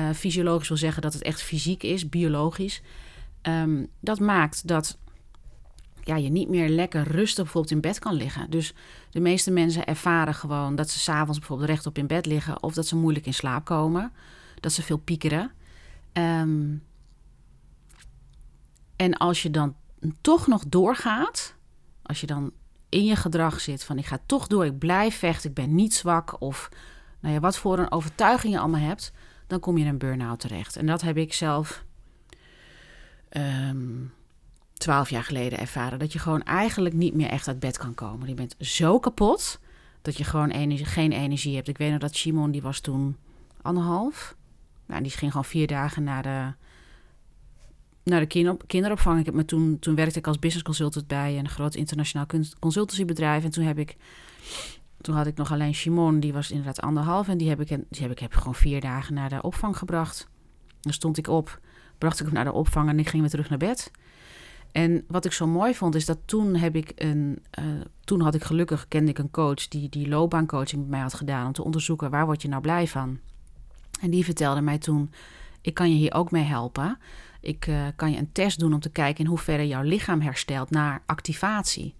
[0.00, 2.82] Uh, fysiologisch wil zeggen dat het echt fysiek is, biologisch.
[3.42, 4.98] Um, dat maakt dat
[6.02, 8.50] ja, je niet meer lekker rustig bijvoorbeeld in bed kan liggen.
[8.50, 8.74] Dus
[9.10, 12.62] de meeste mensen ervaren gewoon dat ze s'avonds bijvoorbeeld rechtop in bed liggen...
[12.62, 14.12] of dat ze moeilijk in slaap komen,
[14.60, 15.50] dat ze veel piekeren...
[16.18, 16.82] Um,
[18.96, 19.76] en als je dan
[20.20, 21.54] toch nog doorgaat,
[22.02, 22.52] als je dan
[22.88, 25.94] in je gedrag zit van ik ga toch door, ik blijf vechten, ik ben niet
[25.94, 26.68] zwak of
[27.20, 29.12] nou ja, wat voor een overtuiging je allemaal hebt,
[29.46, 30.76] dan kom je in een burn-out terecht.
[30.76, 31.84] En dat heb ik zelf
[33.30, 34.12] um,
[34.72, 35.98] twaalf jaar geleden ervaren.
[35.98, 38.28] Dat je gewoon eigenlijk niet meer echt uit bed kan komen.
[38.28, 39.60] Je bent zo kapot
[40.02, 41.68] dat je gewoon geen energie hebt.
[41.68, 43.16] Ik weet nog dat Simon, die was toen
[43.62, 44.36] anderhalf.
[44.86, 46.52] Nou, die ging gewoon vier dagen naar de,
[48.02, 49.18] naar de kinder, kinderopvang.
[49.18, 52.26] Ik heb me toen, toen werkte ik als business consultant bij een groot internationaal
[52.58, 53.44] consultancybedrijf.
[53.44, 53.96] En toen heb ik,
[55.00, 57.28] toen had ik nog alleen Simon, die was inderdaad anderhalf.
[57.28, 60.28] En die heb ik, die heb ik heb gewoon vier dagen naar de opvang gebracht.
[60.80, 61.60] Dan stond ik op,
[61.98, 63.90] bracht ik hem naar de opvang en ik ging weer terug naar bed.
[64.72, 67.42] En wat ik zo mooi vond, is dat toen heb ik een.
[67.58, 67.64] Uh,
[68.04, 71.46] toen had ik gelukkig kende ik een coach die die loopbaancoaching met mij had gedaan
[71.46, 73.18] om te onderzoeken waar word je nou blij van.
[74.00, 75.12] En die vertelde mij toen:
[75.60, 76.98] Ik kan je hier ook mee helpen.
[77.40, 80.70] Ik uh, kan je een test doen om te kijken in hoeverre jouw lichaam herstelt
[80.70, 81.94] naar activatie.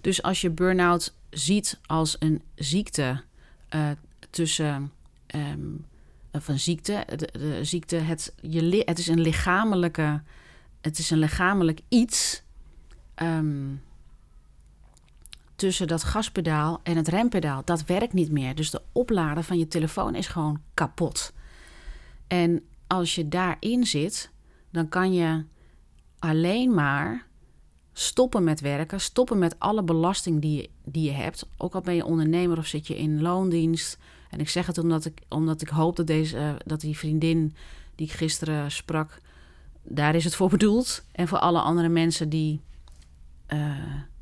[0.00, 3.22] Dus als je burn-out ziet als een ziekte
[3.74, 3.90] uh,
[4.30, 4.92] tussen.
[5.34, 5.84] Um,
[6.32, 10.22] of ziekte, de, ziekte het, je, het is een lichamelijke.
[10.80, 12.42] Het is een lichamelijk iets.
[13.22, 13.82] Um,
[15.60, 17.62] tussen dat gaspedaal en het rempedaal.
[17.64, 18.54] Dat werkt niet meer.
[18.54, 21.32] Dus de oplader van je telefoon is gewoon kapot.
[22.26, 24.30] En als je daarin zit,
[24.70, 25.44] dan kan je
[26.18, 27.26] alleen maar
[27.92, 31.46] stoppen met werken, stoppen met alle belasting die je, die je hebt.
[31.56, 33.98] Ook al ben je ondernemer of zit je in loondienst
[34.30, 37.54] En ik zeg het omdat ik, omdat ik hoop dat, deze, eh, dat die vriendin
[37.94, 39.20] die ik gisteren sprak,
[39.82, 41.04] daar is het voor bedoeld.
[41.12, 42.60] En voor alle andere mensen die
[43.48, 43.76] uh,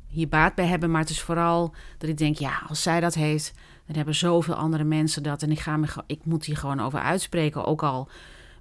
[0.09, 0.91] hier baat bij hebben.
[0.91, 3.53] Maar het is vooral dat ik denk, ja, als zij dat heeft,
[3.85, 5.41] dan hebben zoveel andere mensen dat.
[5.41, 7.65] En ik, ga me, ik moet hier gewoon over uitspreken.
[7.65, 8.09] Ook al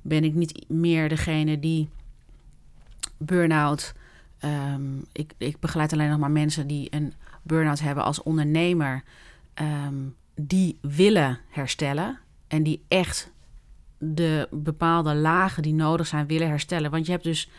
[0.03, 1.89] ben ik niet meer degene die
[3.17, 3.95] burn-out.
[4.45, 9.03] Um, ik, ik begeleid alleen nog maar mensen die een burn-out hebben als ondernemer.
[9.55, 12.19] Um, die willen herstellen.
[12.47, 13.33] En die echt
[13.99, 16.91] de bepaalde lagen die nodig zijn willen herstellen.
[16.91, 17.51] Want je hebt dus,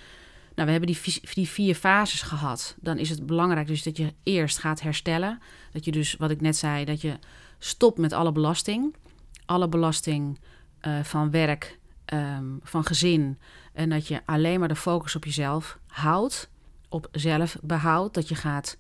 [0.59, 2.75] nou, we hebben die, die vier fases gehad.
[2.79, 5.39] Dan is het belangrijk dus dat je eerst gaat herstellen.
[5.71, 7.19] Dat je dus, wat ik net zei, dat je
[7.59, 8.95] stopt met alle belasting.
[9.45, 10.39] Alle belasting
[10.81, 11.79] uh, van werk,
[12.13, 13.39] um, van gezin.
[13.73, 16.49] En dat je alleen maar de focus op jezelf houdt.
[16.89, 18.13] Op zelfbehoud.
[18.13, 18.77] Dat je gaat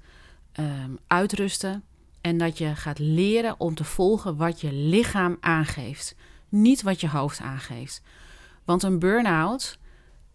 [0.59, 1.83] um, uitrusten.
[2.21, 6.15] En dat je gaat leren om te volgen wat je lichaam aangeeft.
[6.49, 8.01] Niet wat je hoofd aangeeft.
[8.63, 9.79] Want een burn-out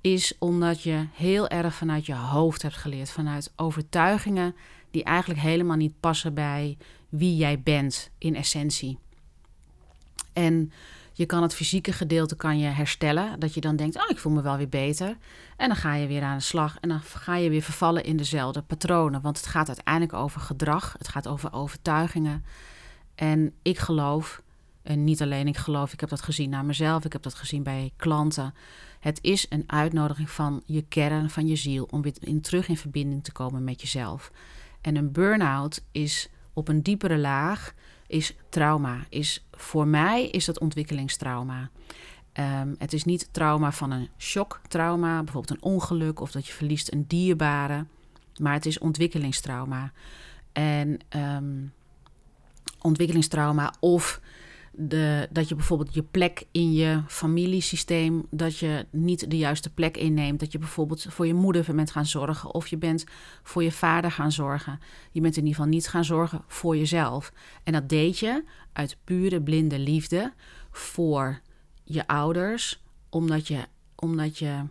[0.05, 3.11] is omdat je heel erg vanuit je hoofd hebt geleerd.
[3.11, 4.55] Vanuit overtuigingen
[4.90, 6.77] die eigenlijk helemaal niet passen bij
[7.09, 8.99] wie jij bent in essentie.
[10.33, 10.73] En
[11.12, 13.40] je kan het fysieke gedeelte kan je herstellen.
[13.40, 15.17] Dat je dan denkt, oh, ik voel me wel weer beter.
[15.57, 16.77] En dan ga je weer aan de slag.
[16.81, 19.21] En dan ga je weer vervallen in dezelfde patronen.
[19.21, 20.95] Want het gaat uiteindelijk over gedrag.
[20.99, 22.45] Het gaat over overtuigingen.
[23.14, 24.43] En ik geloof,
[24.83, 27.05] en niet alleen ik geloof, ik heb dat gezien naar mezelf.
[27.05, 28.55] Ik heb dat gezien bij klanten.
[29.05, 31.88] Het is een uitnodiging van je kern, van je ziel.
[31.90, 34.33] Om weer in, terug in verbinding te komen met jezelf.
[34.81, 37.75] En een burn-out is op een diepere laag
[38.07, 39.07] is trauma.
[39.09, 41.71] Is, voor mij is dat ontwikkelingstrauma.
[42.33, 46.93] Um, het is niet trauma van een shocktrauma, bijvoorbeeld een ongeluk of dat je verliest
[46.93, 47.87] een dierbare,
[48.40, 49.93] maar het is ontwikkelingstrauma.
[50.53, 51.73] En um,
[52.81, 54.21] ontwikkelingstrauma of
[54.77, 59.97] de, dat je bijvoorbeeld je plek in je familiesysteem, dat je niet de juiste plek
[59.97, 60.41] inneemt.
[60.41, 63.05] Dat je bijvoorbeeld voor je moeder bent gaan zorgen of je bent
[63.43, 64.81] voor je vader gaan zorgen.
[65.11, 67.33] Je bent in ieder geval niet gaan zorgen voor jezelf.
[67.63, 70.33] En dat deed je uit pure blinde liefde
[70.71, 71.41] voor
[71.85, 74.63] je ouders, omdat je, omdat je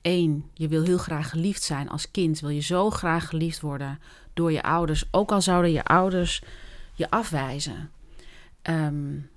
[0.00, 2.40] één, je wil heel graag geliefd zijn als kind.
[2.40, 3.98] Wil je zo graag geliefd worden
[4.34, 6.42] door je ouders, ook al zouden je ouders
[6.94, 7.90] je afwijzen.
[8.62, 9.30] Um,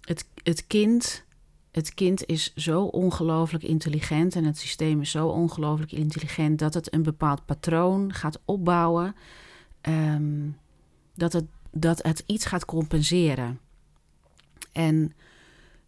[0.00, 1.24] het, het, kind,
[1.70, 6.94] het kind is zo ongelooflijk intelligent en het systeem is zo ongelooflijk intelligent dat het
[6.94, 9.14] een bepaald patroon gaat opbouwen.
[9.82, 10.56] Um,
[11.14, 13.60] dat, het, dat het iets gaat compenseren.
[14.72, 15.12] En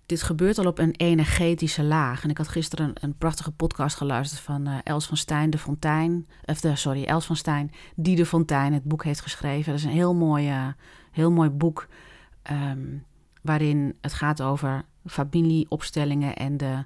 [0.06, 2.24] dit gebeurt al op een energetische laag.
[2.24, 5.58] En ik had gisteren een, een prachtige podcast geluisterd van uh, Els van Stijn de
[5.58, 6.28] Fontijn.
[6.44, 9.72] Of sorry, Els van Stijn, die de Fontijn het boek heeft geschreven.
[9.72, 10.66] Dat is een heel mooi, uh,
[11.10, 11.88] heel mooi boek.
[12.50, 13.04] Um,
[13.42, 16.84] waarin het gaat over familieopstellingen en de,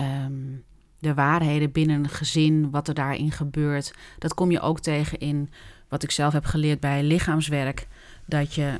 [0.00, 0.64] um,
[0.98, 3.94] de waarheden binnen een gezin, wat er daarin gebeurt.
[4.18, 5.50] Dat kom je ook tegen in
[5.88, 7.88] wat ik zelf heb geleerd bij lichaamswerk.
[8.24, 8.76] Dat je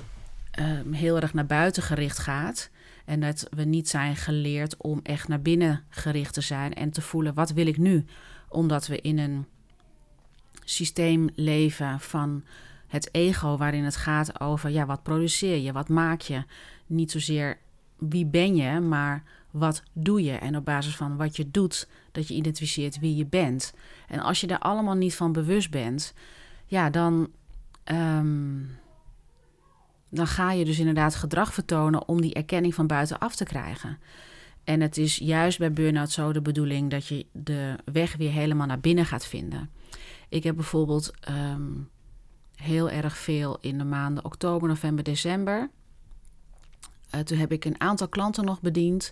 [0.61, 2.70] um, heel erg naar buiten gericht gaat.
[3.04, 7.00] En dat we niet zijn geleerd om echt naar binnen gericht te zijn en te
[7.00, 8.04] voelen: wat wil ik nu?
[8.48, 9.46] Omdat we in een
[10.64, 12.44] systeem leven van
[12.88, 16.44] het ego, waarin het gaat over ja, wat produceer je, wat maak je.
[16.87, 17.59] Niet zozeer
[17.98, 20.33] wie ben je, maar wat doe je.
[20.33, 23.74] En op basis van wat je doet, dat je identificeert wie je bent.
[24.09, 26.14] En als je daar allemaal niet van bewust bent,
[26.66, 27.29] ja, dan,
[27.85, 28.70] um,
[30.09, 33.98] dan ga je dus inderdaad gedrag vertonen om die erkenning van buitenaf te krijgen.
[34.64, 38.66] En het is juist bij burn-out zo de bedoeling dat je de weg weer helemaal
[38.66, 39.70] naar binnen gaat vinden.
[40.29, 41.88] Ik heb bijvoorbeeld um,
[42.62, 45.70] heel erg veel in de maanden oktober, november, december.
[47.14, 49.10] Uh, toen heb ik een aantal klanten nog bediend.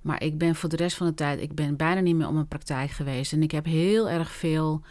[0.00, 2.34] Maar ik ben voor de rest van de tijd, ik ben bijna niet meer om
[2.34, 3.32] mijn praktijk geweest.
[3.32, 4.82] En ik heb heel erg veel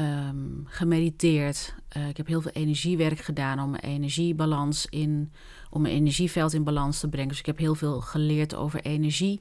[0.00, 1.74] um, gemediteerd.
[1.96, 5.32] Uh, ik heb heel veel energiewerk gedaan om mijn energiebalans in,
[5.70, 7.28] om mijn energieveld in balans te brengen.
[7.28, 9.40] Dus ik heb heel veel geleerd over energie.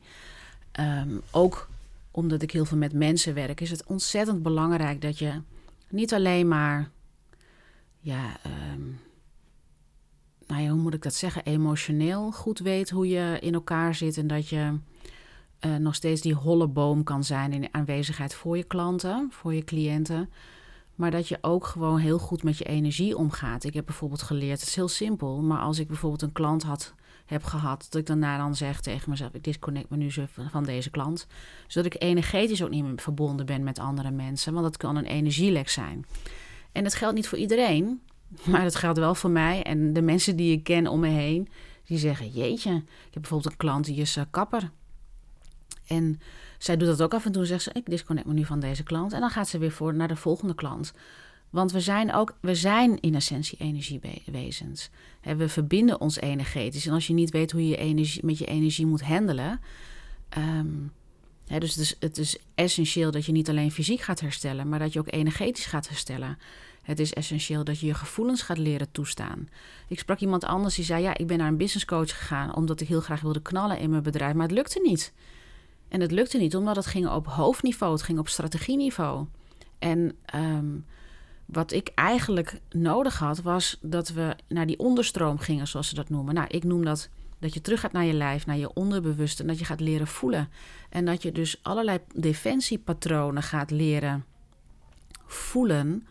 [0.80, 1.70] Um, ook
[2.12, 5.42] omdat ik heel veel met mensen werk, is het ontzettend belangrijk dat je
[5.90, 6.90] niet alleen maar
[8.06, 8.38] ja,
[8.74, 9.00] um,
[10.48, 14.28] nou hoe moet ik dat zeggen, emotioneel goed weet hoe je in elkaar zit en
[14.28, 14.80] dat je
[15.66, 19.64] uh, nog steeds die holle boom kan zijn in aanwezigheid voor je klanten, voor je
[19.64, 20.30] cliënten.
[20.96, 23.64] Maar dat je ook gewoon heel goed met je energie omgaat.
[23.64, 26.94] Ik heb bijvoorbeeld geleerd, het is heel simpel, maar als ik bijvoorbeeld een klant had,
[27.26, 30.12] heb gehad, dat ik daarna dan zeg tegen mezelf, ik disconnect me nu
[30.50, 31.28] van deze klant.
[31.68, 35.06] Zodat ik energetisch ook niet meer verbonden ben met andere mensen, want dat kan een
[35.06, 36.06] energielek zijn.
[36.76, 38.02] En dat geldt niet voor iedereen,
[38.44, 39.64] maar dat geldt wel voor mij.
[39.64, 41.48] En de mensen die ik ken om me heen,
[41.86, 44.72] Die zeggen, jeetje, ik heb bijvoorbeeld een klant die is uh, kapper.
[45.88, 46.20] En
[46.58, 47.46] zij doet dat ook af en toe.
[47.46, 49.14] Zegt ze, ik disconnect me nu van deze klant.
[49.14, 50.94] En dan gaat ze weer voor naar de volgende klant.
[51.50, 54.90] Want we zijn ook, we zijn in essentie energiewezens.
[55.22, 56.86] We verbinden ons energetisch.
[56.86, 59.60] En als je niet weet hoe je energie, met je energie moet handelen.
[60.38, 60.92] Um,
[61.48, 64.94] dus het is, het is essentieel dat je niet alleen fysiek gaat herstellen, maar dat
[64.94, 66.38] je ook energetisch gaat herstellen.
[66.82, 69.50] Het is essentieel dat je je gevoelens gaat leren toestaan.
[69.88, 72.82] Ik sprak iemand anders die zei: Ja, ik ben naar een business coach gegaan omdat
[72.82, 75.14] ik heel graag wilde knallen in mijn bedrijf, maar het lukte niet.
[75.88, 79.26] En het lukte niet omdat het ging op hoofdniveau, het ging op strategieniveau.
[79.80, 80.86] En um,
[81.46, 86.10] wat ik eigenlijk nodig had, was dat we naar die onderstroom gingen, zoals ze dat
[86.10, 86.34] noemen.
[86.34, 87.10] Nou, ik noem dat
[87.46, 89.42] dat je terug gaat naar je lijf, naar je onderbewuste.
[89.42, 90.50] En dat je gaat leren voelen.
[90.90, 94.26] En dat je dus allerlei defensiepatronen gaat leren
[95.26, 96.08] voelen.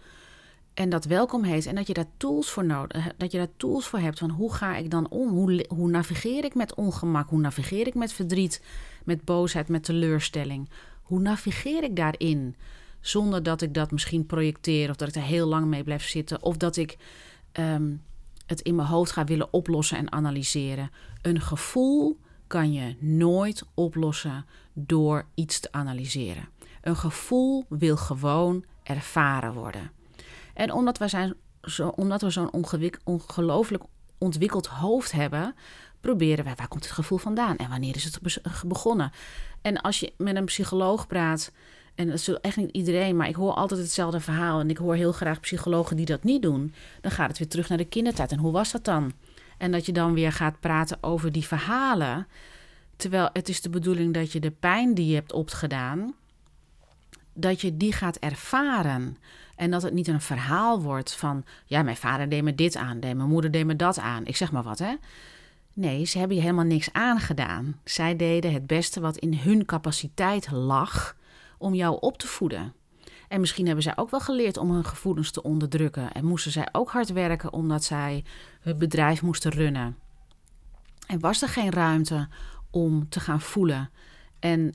[0.74, 1.66] En dat welkom heet.
[1.66, 4.18] En dat je daar tools voor nodig Dat je daar tools voor hebt.
[4.18, 5.28] Van hoe ga ik dan om?
[5.28, 7.28] Hoe, hoe navigeer ik met ongemak?
[7.28, 8.62] Hoe navigeer ik met verdriet?
[9.04, 10.68] Met boosheid, met teleurstelling?
[11.02, 12.56] Hoe navigeer ik daarin?
[13.00, 16.42] Zonder dat ik dat misschien projecteer of dat ik er heel lang mee blijf zitten.
[16.42, 16.96] Of dat ik
[17.52, 17.92] ehm,
[18.46, 20.90] het in mijn hoofd ga willen oplossen en analyseren.
[21.22, 26.48] Een gevoel kan je nooit oplossen door iets te analyseren.
[26.82, 29.90] Een gevoel wil gewoon ervaren worden.
[30.54, 32.52] En omdat we, zijn zo, omdat we zo'n
[33.04, 33.84] ongelooflijk
[34.18, 35.54] ontwikkeld hoofd hebben,
[36.00, 38.20] proberen wij waar komt het gevoel vandaan en wanneer is het
[38.66, 39.12] begonnen.
[39.62, 41.52] En als je met een psycholoog praat,
[41.94, 44.60] en dat is echt niet iedereen, maar ik hoor altijd hetzelfde verhaal.
[44.60, 46.74] En ik hoor heel graag psychologen die dat niet doen.
[47.00, 48.32] Dan gaat het weer terug naar de kindertijd.
[48.32, 49.12] En hoe was dat dan?
[49.58, 52.26] En dat je dan weer gaat praten over die verhalen.
[52.96, 56.14] Terwijl het is de bedoeling dat je de pijn die je hebt opgedaan,
[57.32, 59.16] dat je die gaat ervaren.
[59.56, 63.00] En dat het niet een verhaal wordt van, ja, mijn vader deed me dit aan,
[63.00, 64.26] deed mijn moeder deed me dat aan.
[64.26, 64.94] Ik zeg maar wat, hè?
[65.72, 67.80] Nee, ze hebben je helemaal niks aangedaan.
[67.84, 71.16] Zij deden het beste wat in hun capaciteit lag
[71.58, 72.74] om jou op te voeden.
[73.28, 76.12] En misschien hebben zij ook wel geleerd om hun gevoelens te onderdrukken.
[76.12, 78.24] En moesten zij ook hard werken omdat zij
[78.60, 79.96] het bedrijf moesten runnen.
[81.06, 82.28] En was er geen ruimte
[82.70, 83.90] om te gaan voelen.
[84.38, 84.74] En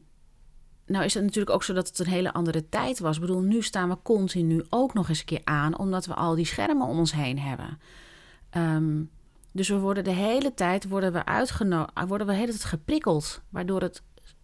[0.85, 3.15] nou is het natuurlijk ook zo dat het een hele andere tijd was.
[3.15, 6.35] Ik bedoel, nu staan we continu ook nog eens een keer aan, omdat we al
[6.35, 7.79] die schermen om ons heen hebben.
[8.49, 9.01] Ehm,
[9.51, 13.41] dus we worden de hele tijd worden we uitgenodigd, worden we de hele tijd geprikkeld,
[13.49, 14.01] waardoor het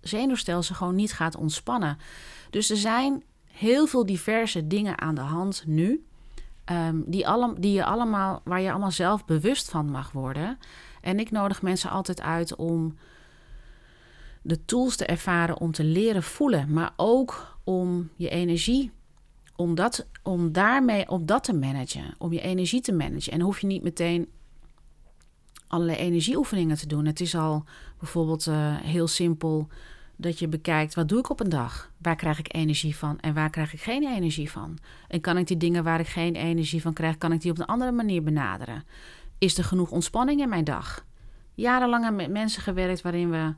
[0.07, 1.97] zenuwstelsel gewoon niet gaat ontspannen.
[2.49, 6.05] Dus er zijn heel veel diverse dingen aan de hand nu.
[6.71, 10.57] Um, die, alle, die je allemaal, waar je allemaal zelf bewust van mag worden.
[11.01, 12.97] En ik nodig mensen altijd uit om
[14.41, 18.91] de tools te ervaren om te leren voelen, maar ook om je energie,
[19.55, 23.31] om, dat, om daarmee op dat te managen, om je energie te managen.
[23.33, 24.29] En hoef je niet meteen
[25.67, 27.05] allerlei energieoefeningen te doen.
[27.05, 27.63] Het is al
[27.99, 29.67] bijvoorbeeld uh, heel simpel
[30.15, 31.91] dat je bekijkt wat doe ik op een dag?
[31.97, 34.77] Waar krijg ik energie van en waar krijg ik geen energie van?
[35.07, 37.59] En kan ik die dingen waar ik geen energie van krijg, kan ik die op
[37.59, 38.83] een andere manier benaderen?
[39.37, 41.05] Is er genoeg ontspanning in mijn dag?
[41.53, 43.53] Jarenlang met mensen gewerkt waarin we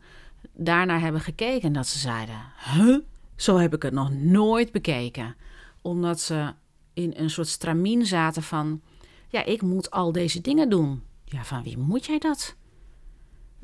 [0.53, 2.41] daarnaar hebben gekeken dat ze zeiden:
[2.73, 2.97] Huh?
[3.35, 5.35] Zo heb ik het nog nooit bekeken.
[5.81, 6.53] Omdat ze
[6.93, 8.81] in een soort stramien zaten van:
[9.27, 11.03] Ja, ik moet al deze dingen doen.
[11.25, 12.55] Ja, van wie moet jij dat?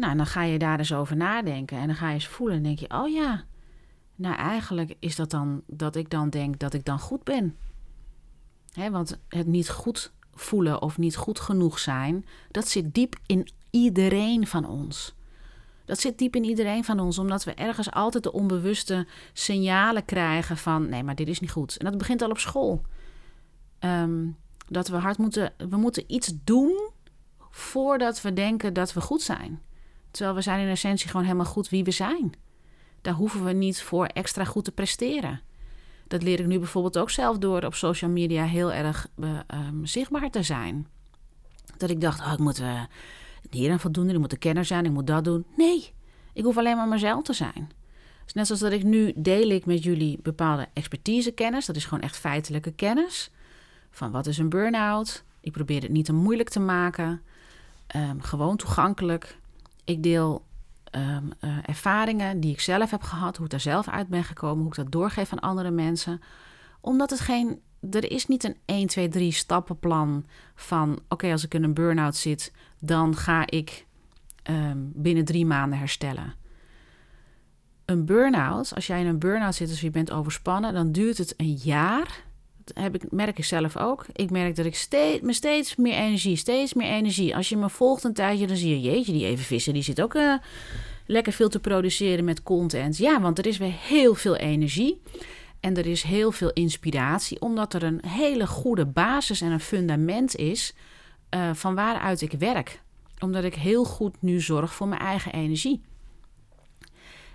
[0.04, 2.64] Nou, dan ga je daar eens over nadenken en dan ga je eens voelen en
[2.64, 3.44] denk je, oh ja,
[4.16, 7.58] nou eigenlijk is dat dan dat ik dan denk dat ik dan goed ben.
[8.72, 13.48] Hè, want het niet goed voelen of niet goed genoeg zijn, dat zit diep in
[13.70, 15.16] iedereen van ons.
[15.86, 20.58] Dat zit diep in iedereen van ons, omdat we ergens altijd de onbewuste signalen krijgen
[20.58, 21.78] van nee, maar dit is niet goed.
[21.78, 22.82] En dat begint al op school.
[23.80, 24.28] Ehm,
[24.68, 26.90] dat we hard moeten, we moeten iets doen
[27.50, 29.62] voordat we denken dat we goed zijn.
[30.14, 32.34] Terwijl we zijn in essentie gewoon helemaal goed wie we zijn.
[33.02, 35.42] Daar hoeven we niet voor extra goed te presteren.
[36.08, 39.40] Dat leer ik nu bijvoorbeeld ook zelf door op social media heel erg uh,
[39.84, 40.88] zichtbaar te zijn.
[41.78, 42.82] Dat ik dacht, oh, ik moet uh,
[43.50, 45.46] hier aan voldoen, ik moet de kenner zijn, ik moet dat doen.
[45.58, 45.94] Nee,
[46.34, 47.72] ik hoef alleen maar mezelf te zijn.
[48.24, 51.66] Dus net zoals dat ik nu deel ik met jullie bepaalde expertisekennis.
[51.66, 53.32] Dat is gewoon echt feitelijke kennis.
[53.92, 55.24] Van wat is een burn-out?
[55.40, 57.22] Ik probeer het niet te moeilijk te maken.
[57.96, 59.38] Um, gewoon toegankelijk.
[59.84, 60.46] Ik deel
[60.96, 64.62] um, uh, ervaringen die ik zelf heb gehad, hoe ik daar zelf uit ben gekomen,
[64.62, 66.22] hoe ik dat doorgeef aan andere mensen.
[66.82, 67.62] Omdat het geen,
[67.92, 70.26] er is niet een 1, 2, 3 stappenplan
[70.56, 73.86] van oké, als ik in een burn-out zit, dan ga ik
[74.50, 76.34] um, binnen drie maanden herstellen.
[77.86, 81.34] Een burn-out, als jij in een burn-out zit, als je bent overspannen, dan duurt het
[81.38, 82.24] een jaar
[82.74, 84.06] heb ik, merk ik zelf ook.
[84.14, 87.36] Ik merk dat ik steeds, me steeds meer energie, steeds meer energie.
[87.36, 90.02] Als je me volgt een tijdje, dan zie je, jeetje, die even vissen, die zit
[90.02, 90.34] ook uh,
[91.06, 92.98] lekker veel te produceren met content.
[92.98, 95.02] Ja, want er is weer heel veel energie.
[95.60, 100.36] En er is heel veel inspiratie, omdat er een hele goede basis en een fundament
[100.36, 100.74] is
[101.36, 102.82] uh, van waaruit ik werk.
[103.20, 105.82] Omdat ik heel goed nu zorg voor mijn eigen energie.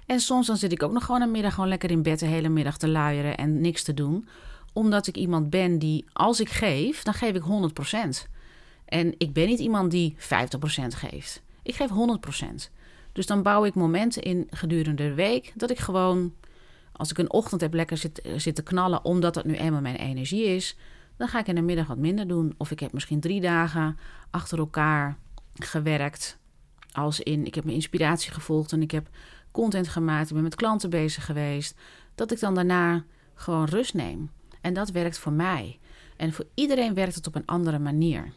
[0.07, 2.27] En soms dan zit ik ook nog gewoon een middag gewoon lekker in bed de
[2.27, 4.29] hele middag te luieren en niks te doen.
[4.73, 7.43] Omdat ik iemand ben die, als ik geef, dan geef ik
[8.27, 8.31] 100%.
[8.85, 10.19] En ik ben niet iemand die 50%
[10.89, 11.43] geeft.
[11.63, 12.71] Ik geef 100%.
[13.13, 16.35] Dus dan bouw ik momenten in gedurende de week dat ik gewoon,
[16.93, 17.97] als ik een ochtend heb lekker
[18.37, 20.77] zit, te knallen, omdat dat nu eenmaal mijn energie is,
[21.17, 22.55] dan ga ik in de middag wat minder doen.
[22.57, 23.99] Of ik heb misschien drie dagen
[24.31, 25.17] achter elkaar
[25.55, 26.39] gewerkt.
[26.93, 29.09] Als in, ik heb mijn inspiratie gevolgd en ik heb
[29.51, 31.75] content gemaakt, ik ben met klanten bezig geweest.
[32.15, 33.05] Dat ik dan daarna
[33.35, 34.31] gewoon rust neem.
[34.61, 35.79] En dat werkt voor mij.
[36.17, 38.33] En voor iedereen werkt het op een andere manier.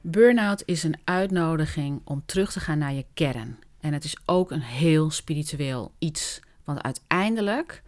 [0.00, 3.58] Burnout is een uitnodiging om terug te gaan naar je kern.
[3.80, 6.40] En het is ook een heel spiritueel iets.
[6.64, 7.82] Want uiteindelijk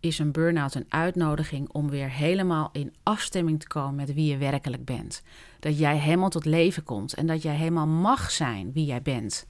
[0.00, 4.36] is een burn-out een uitnodiging om weer helemaal in afstemming te komen met wie je
[4.36, 5.22] werkelijk bent.
[5.60, 9.46] Dat jij helemaal tot leven komt en dat jij helemaal mag zijn wie jij bent.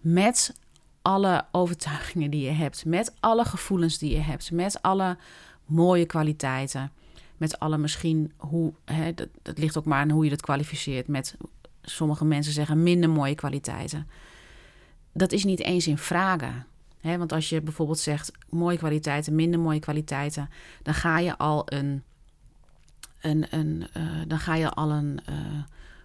[0.00, 0.54] Met
[1.02, 5.16] alle overtuigingen die je hebt, met alle gevoelens die je hebt, met alle
[5.70, 6.90] mooie kwaliteiten,
[7.36, 11.08] met alle misschien hoe, hè, dat, dat ligt ook maar aan hoe je dat kwalificeert,
[11.08, 11.36] met
[11.82, 14.08] sommige mensen zeggen minder mooie kwaliteiten.
[15.12, 16.66] Dat is niet eens in vragen
[17.02, 20.50] want als je bijvoorbeeld zegt mooie kwaliteiten, minder mooie kwaliteiten,
[20.82, 22.02] dan ga je al een,
[23.20, 25.36] een, een uh, dan ga je al een, uh,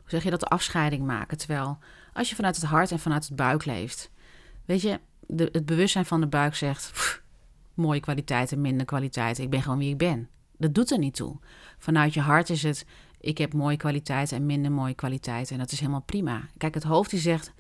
[0.02, 1.38] hoe zeg je dat, de afscheiding maken.
[1.38, 1.78] Terwijl
[2.14, 4.12] als je vanuit het hart en vanuit het buik leeft,
[4.66, 7.22] weet je, de, het bewustzijn van de buik zegt
[7.76, 10.30] mooie kwaliteiten, minder kwaliteiten, ik ben gewoon wie ik ben.
[10.58, 11.40] Dat doet er niet toe.
[11.78, 12.86] Vanuit je hart is het,
[13.20, 16.48] ik heb mooie kwaliteiten en minder mooie kwaliteiten en dat is helemaal prima.
[16.58, 17.54] Kijk, het hoofd die zegt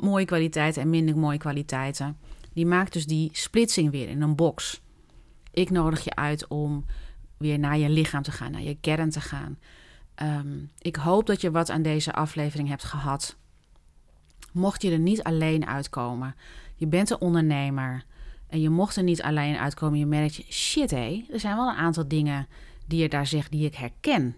[0.00, 2.16] mooie kwaliteiten en minder mooie kwaliteiten.
[2.52, 4.82] Die maakt dus die splitsing weer in een box.
[5.50, 6.84] Ik nodig je uit om
[7.36, 9.58] weer naar je lichaam te gaan, naar je kern te gaan.
[10.14, 13.36] Ehm, ik hoop dat je wat aan deze aflevering hebt gehad.
[14.52, 16.34] Mocht je er niet alleen uitkomen,
[16.74, 18.04] je bent een ondernemer
[18.54, 21.76] en je mocht er niet alleen uitkomen, je merkt, shit hé, er zijn wel een
[21.76, 22.46] aantal dingen
[22.86, 24.36] die je daar zegt die ik herken.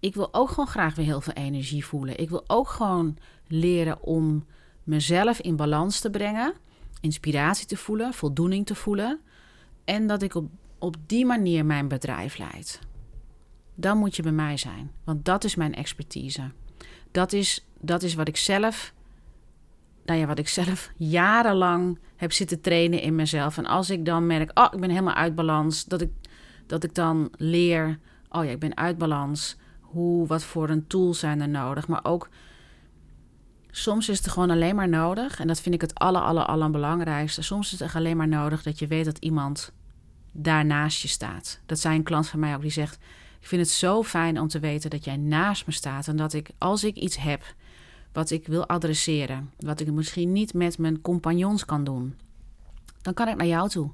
[0.00, 2.18] Ik wil ook gewoon graag weer heel veel energie voelen.
[2.18, 4.46] Ik wil ook gewoon leren om
[4.84, 6.54] mezelf in balans te brengen,
[7.00, 9.20] inspiratie te voelen, voldoening te voelen.
[9.84, 12.80] En dat ik op, op die manier mijn bedrijf leid.
[13.74, 16.50] Dan moet je bij mij zijn, want dat is mijn expertise.
[17.10, 18.92] Dat is, dat is wat ik zelf,
[20.04, 23.58] nou ja, wat ik zelf jarenlang heb zitten trainen in mezelf.
[23.58, 26.10] En als ik dan merk, oh, ik ben helemaal uit balans, dat ik,
[26.66, 27.98] dat ik dan leer,
[28.28, 29.56] oh ja, ik ben uit balans.
[29.80, 31.88] Hoe, wat voor een tool zijn er nodig?
[31.88, 32.28] Maar ook
[33.70, 37.42] Soms is het gewoon alleen maar nodig, en dat vind ik het aller, aller, allerbelangrijkste.
[37.42, 39.72] Soms is het alleen maar nodig dat je weet dat iemand
[40.32, 41.60] daar naast je staat.
[41.66, 42.98] Dat zei een klant van mij ook, die zegt...
[43.40, 46.08] ik vind het zo fijn om te weten dat jij naast me staat...
[46.08, 47.54] en dat ik, als ik iets heb
[48.12, 49.50] wat ik wil adresseren...
[49.58, 52.14] wat ik misschien niet met mijn compagnons kan doen...
[53.02, 53.90] dan kan ik naar jou toe.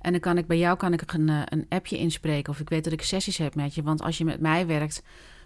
[0.00, 2.52] En dan kan ik bij jou kan ik een, eh, een appje inspreken...
[2.52, 3.82] of ik weet dat ik sessies heb met je.
[3.82, 5.02] Want als je met mij werkt,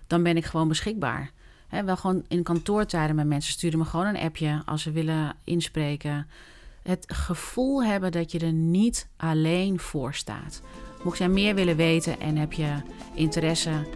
[0.06, 1.32] dan ben ik gewoon beschikbaar
[1.68, 6.26] wel gewoon in kantoortijden met mensen sturen me gewoon een appje als ze willen inspreken.
[6.82, 10.62] Het gevoel hebben dat je er niet alleen voor staat.
[11.04, 12.74] Mocht jij meer willen weten en heb je
[13.14, 13.86] interesse,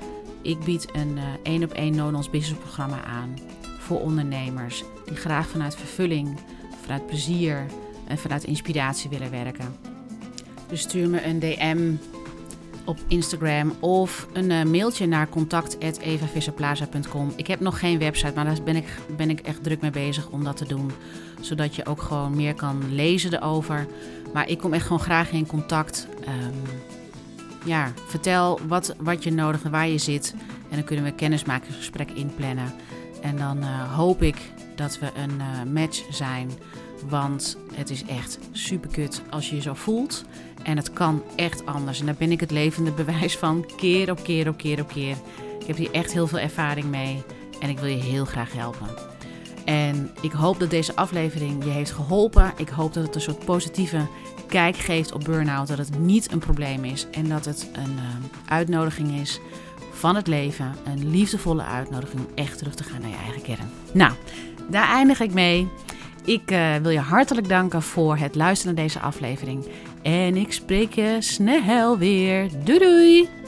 [0.42, 3.34] ik bied een één op één no business programma aan
[3.82, 6.38] voor ondernemers die graag vanuit vervulling,
[6.80, 7.66] vanuit plezier
[8.06, 9.76] en vanuit inspiratie willen werken.
[10.68, 11.92] Dus stuur me een DM
[12.84, 17.32] op Instagram of een uh, mailtje naar contact.evavisserplaza.com.
[17.36, 20.28] Ik heb nog geen website, maar daar ben ik, ben ik echt druk mee bezig
[20.28, 20.90] om dat te doen.
[21.40, 23.86] Zodat je ook gewoon meer kan lezen erover.
[24.32, 26.08] Maar ik kom echt gewoon graag in contact.
[26.20, 26.54] Um,
[27.64, 30.34] ja, vertel wat, wat je nodig hebt, waar je zit.
[30.70, 32.72] En dan kunnen we kennismakingsgesprek inplannen.
[33.22, 34.36] En dan uh, hoop ik
[34.74, 36.50] dat we een uh, match zijn.
[37.08, 40.24] Want het is echt super kut als je je zo voelt.
[40.62, 42.00] En het kan echt anders.
[42.00, 45.16] En daar ben ik het levende bewijs van, keer op keer op keer op keer.
[45.60, 47.22] Ik heb hier echt heel veel ervaring mee
[47.60, 48.88] en ik wil je heel graag helpen.
[49.64, 52.52] En ik hoop dat deze aflevering je heeft geholpen.
[52.56, 54.06] Ik hoop dat het een soort positieve
[54.46, 55.68] kijk geeft op burn-out.
[55.68, 58.02] Dat het niet een probleem is en dat het een uh,
[58.46, 59.40] uitnodiging is
[59.92, 60.74] van het leven.
[60.84, 63.70] Een liefdevolle uitnodiging om echt terug te gaan naar je eigen kern.
[63.92, 64.12] Nou,
[64.70, 65.68] daar eindig ik mee.
[66.24, 69.66] Ik uh, wil je hartelijk danken voor het luisteren naar deze aflevering.
[70.02, 72.48] En ik spreek je snel weer.
[72.64, 73.41] Doei doei!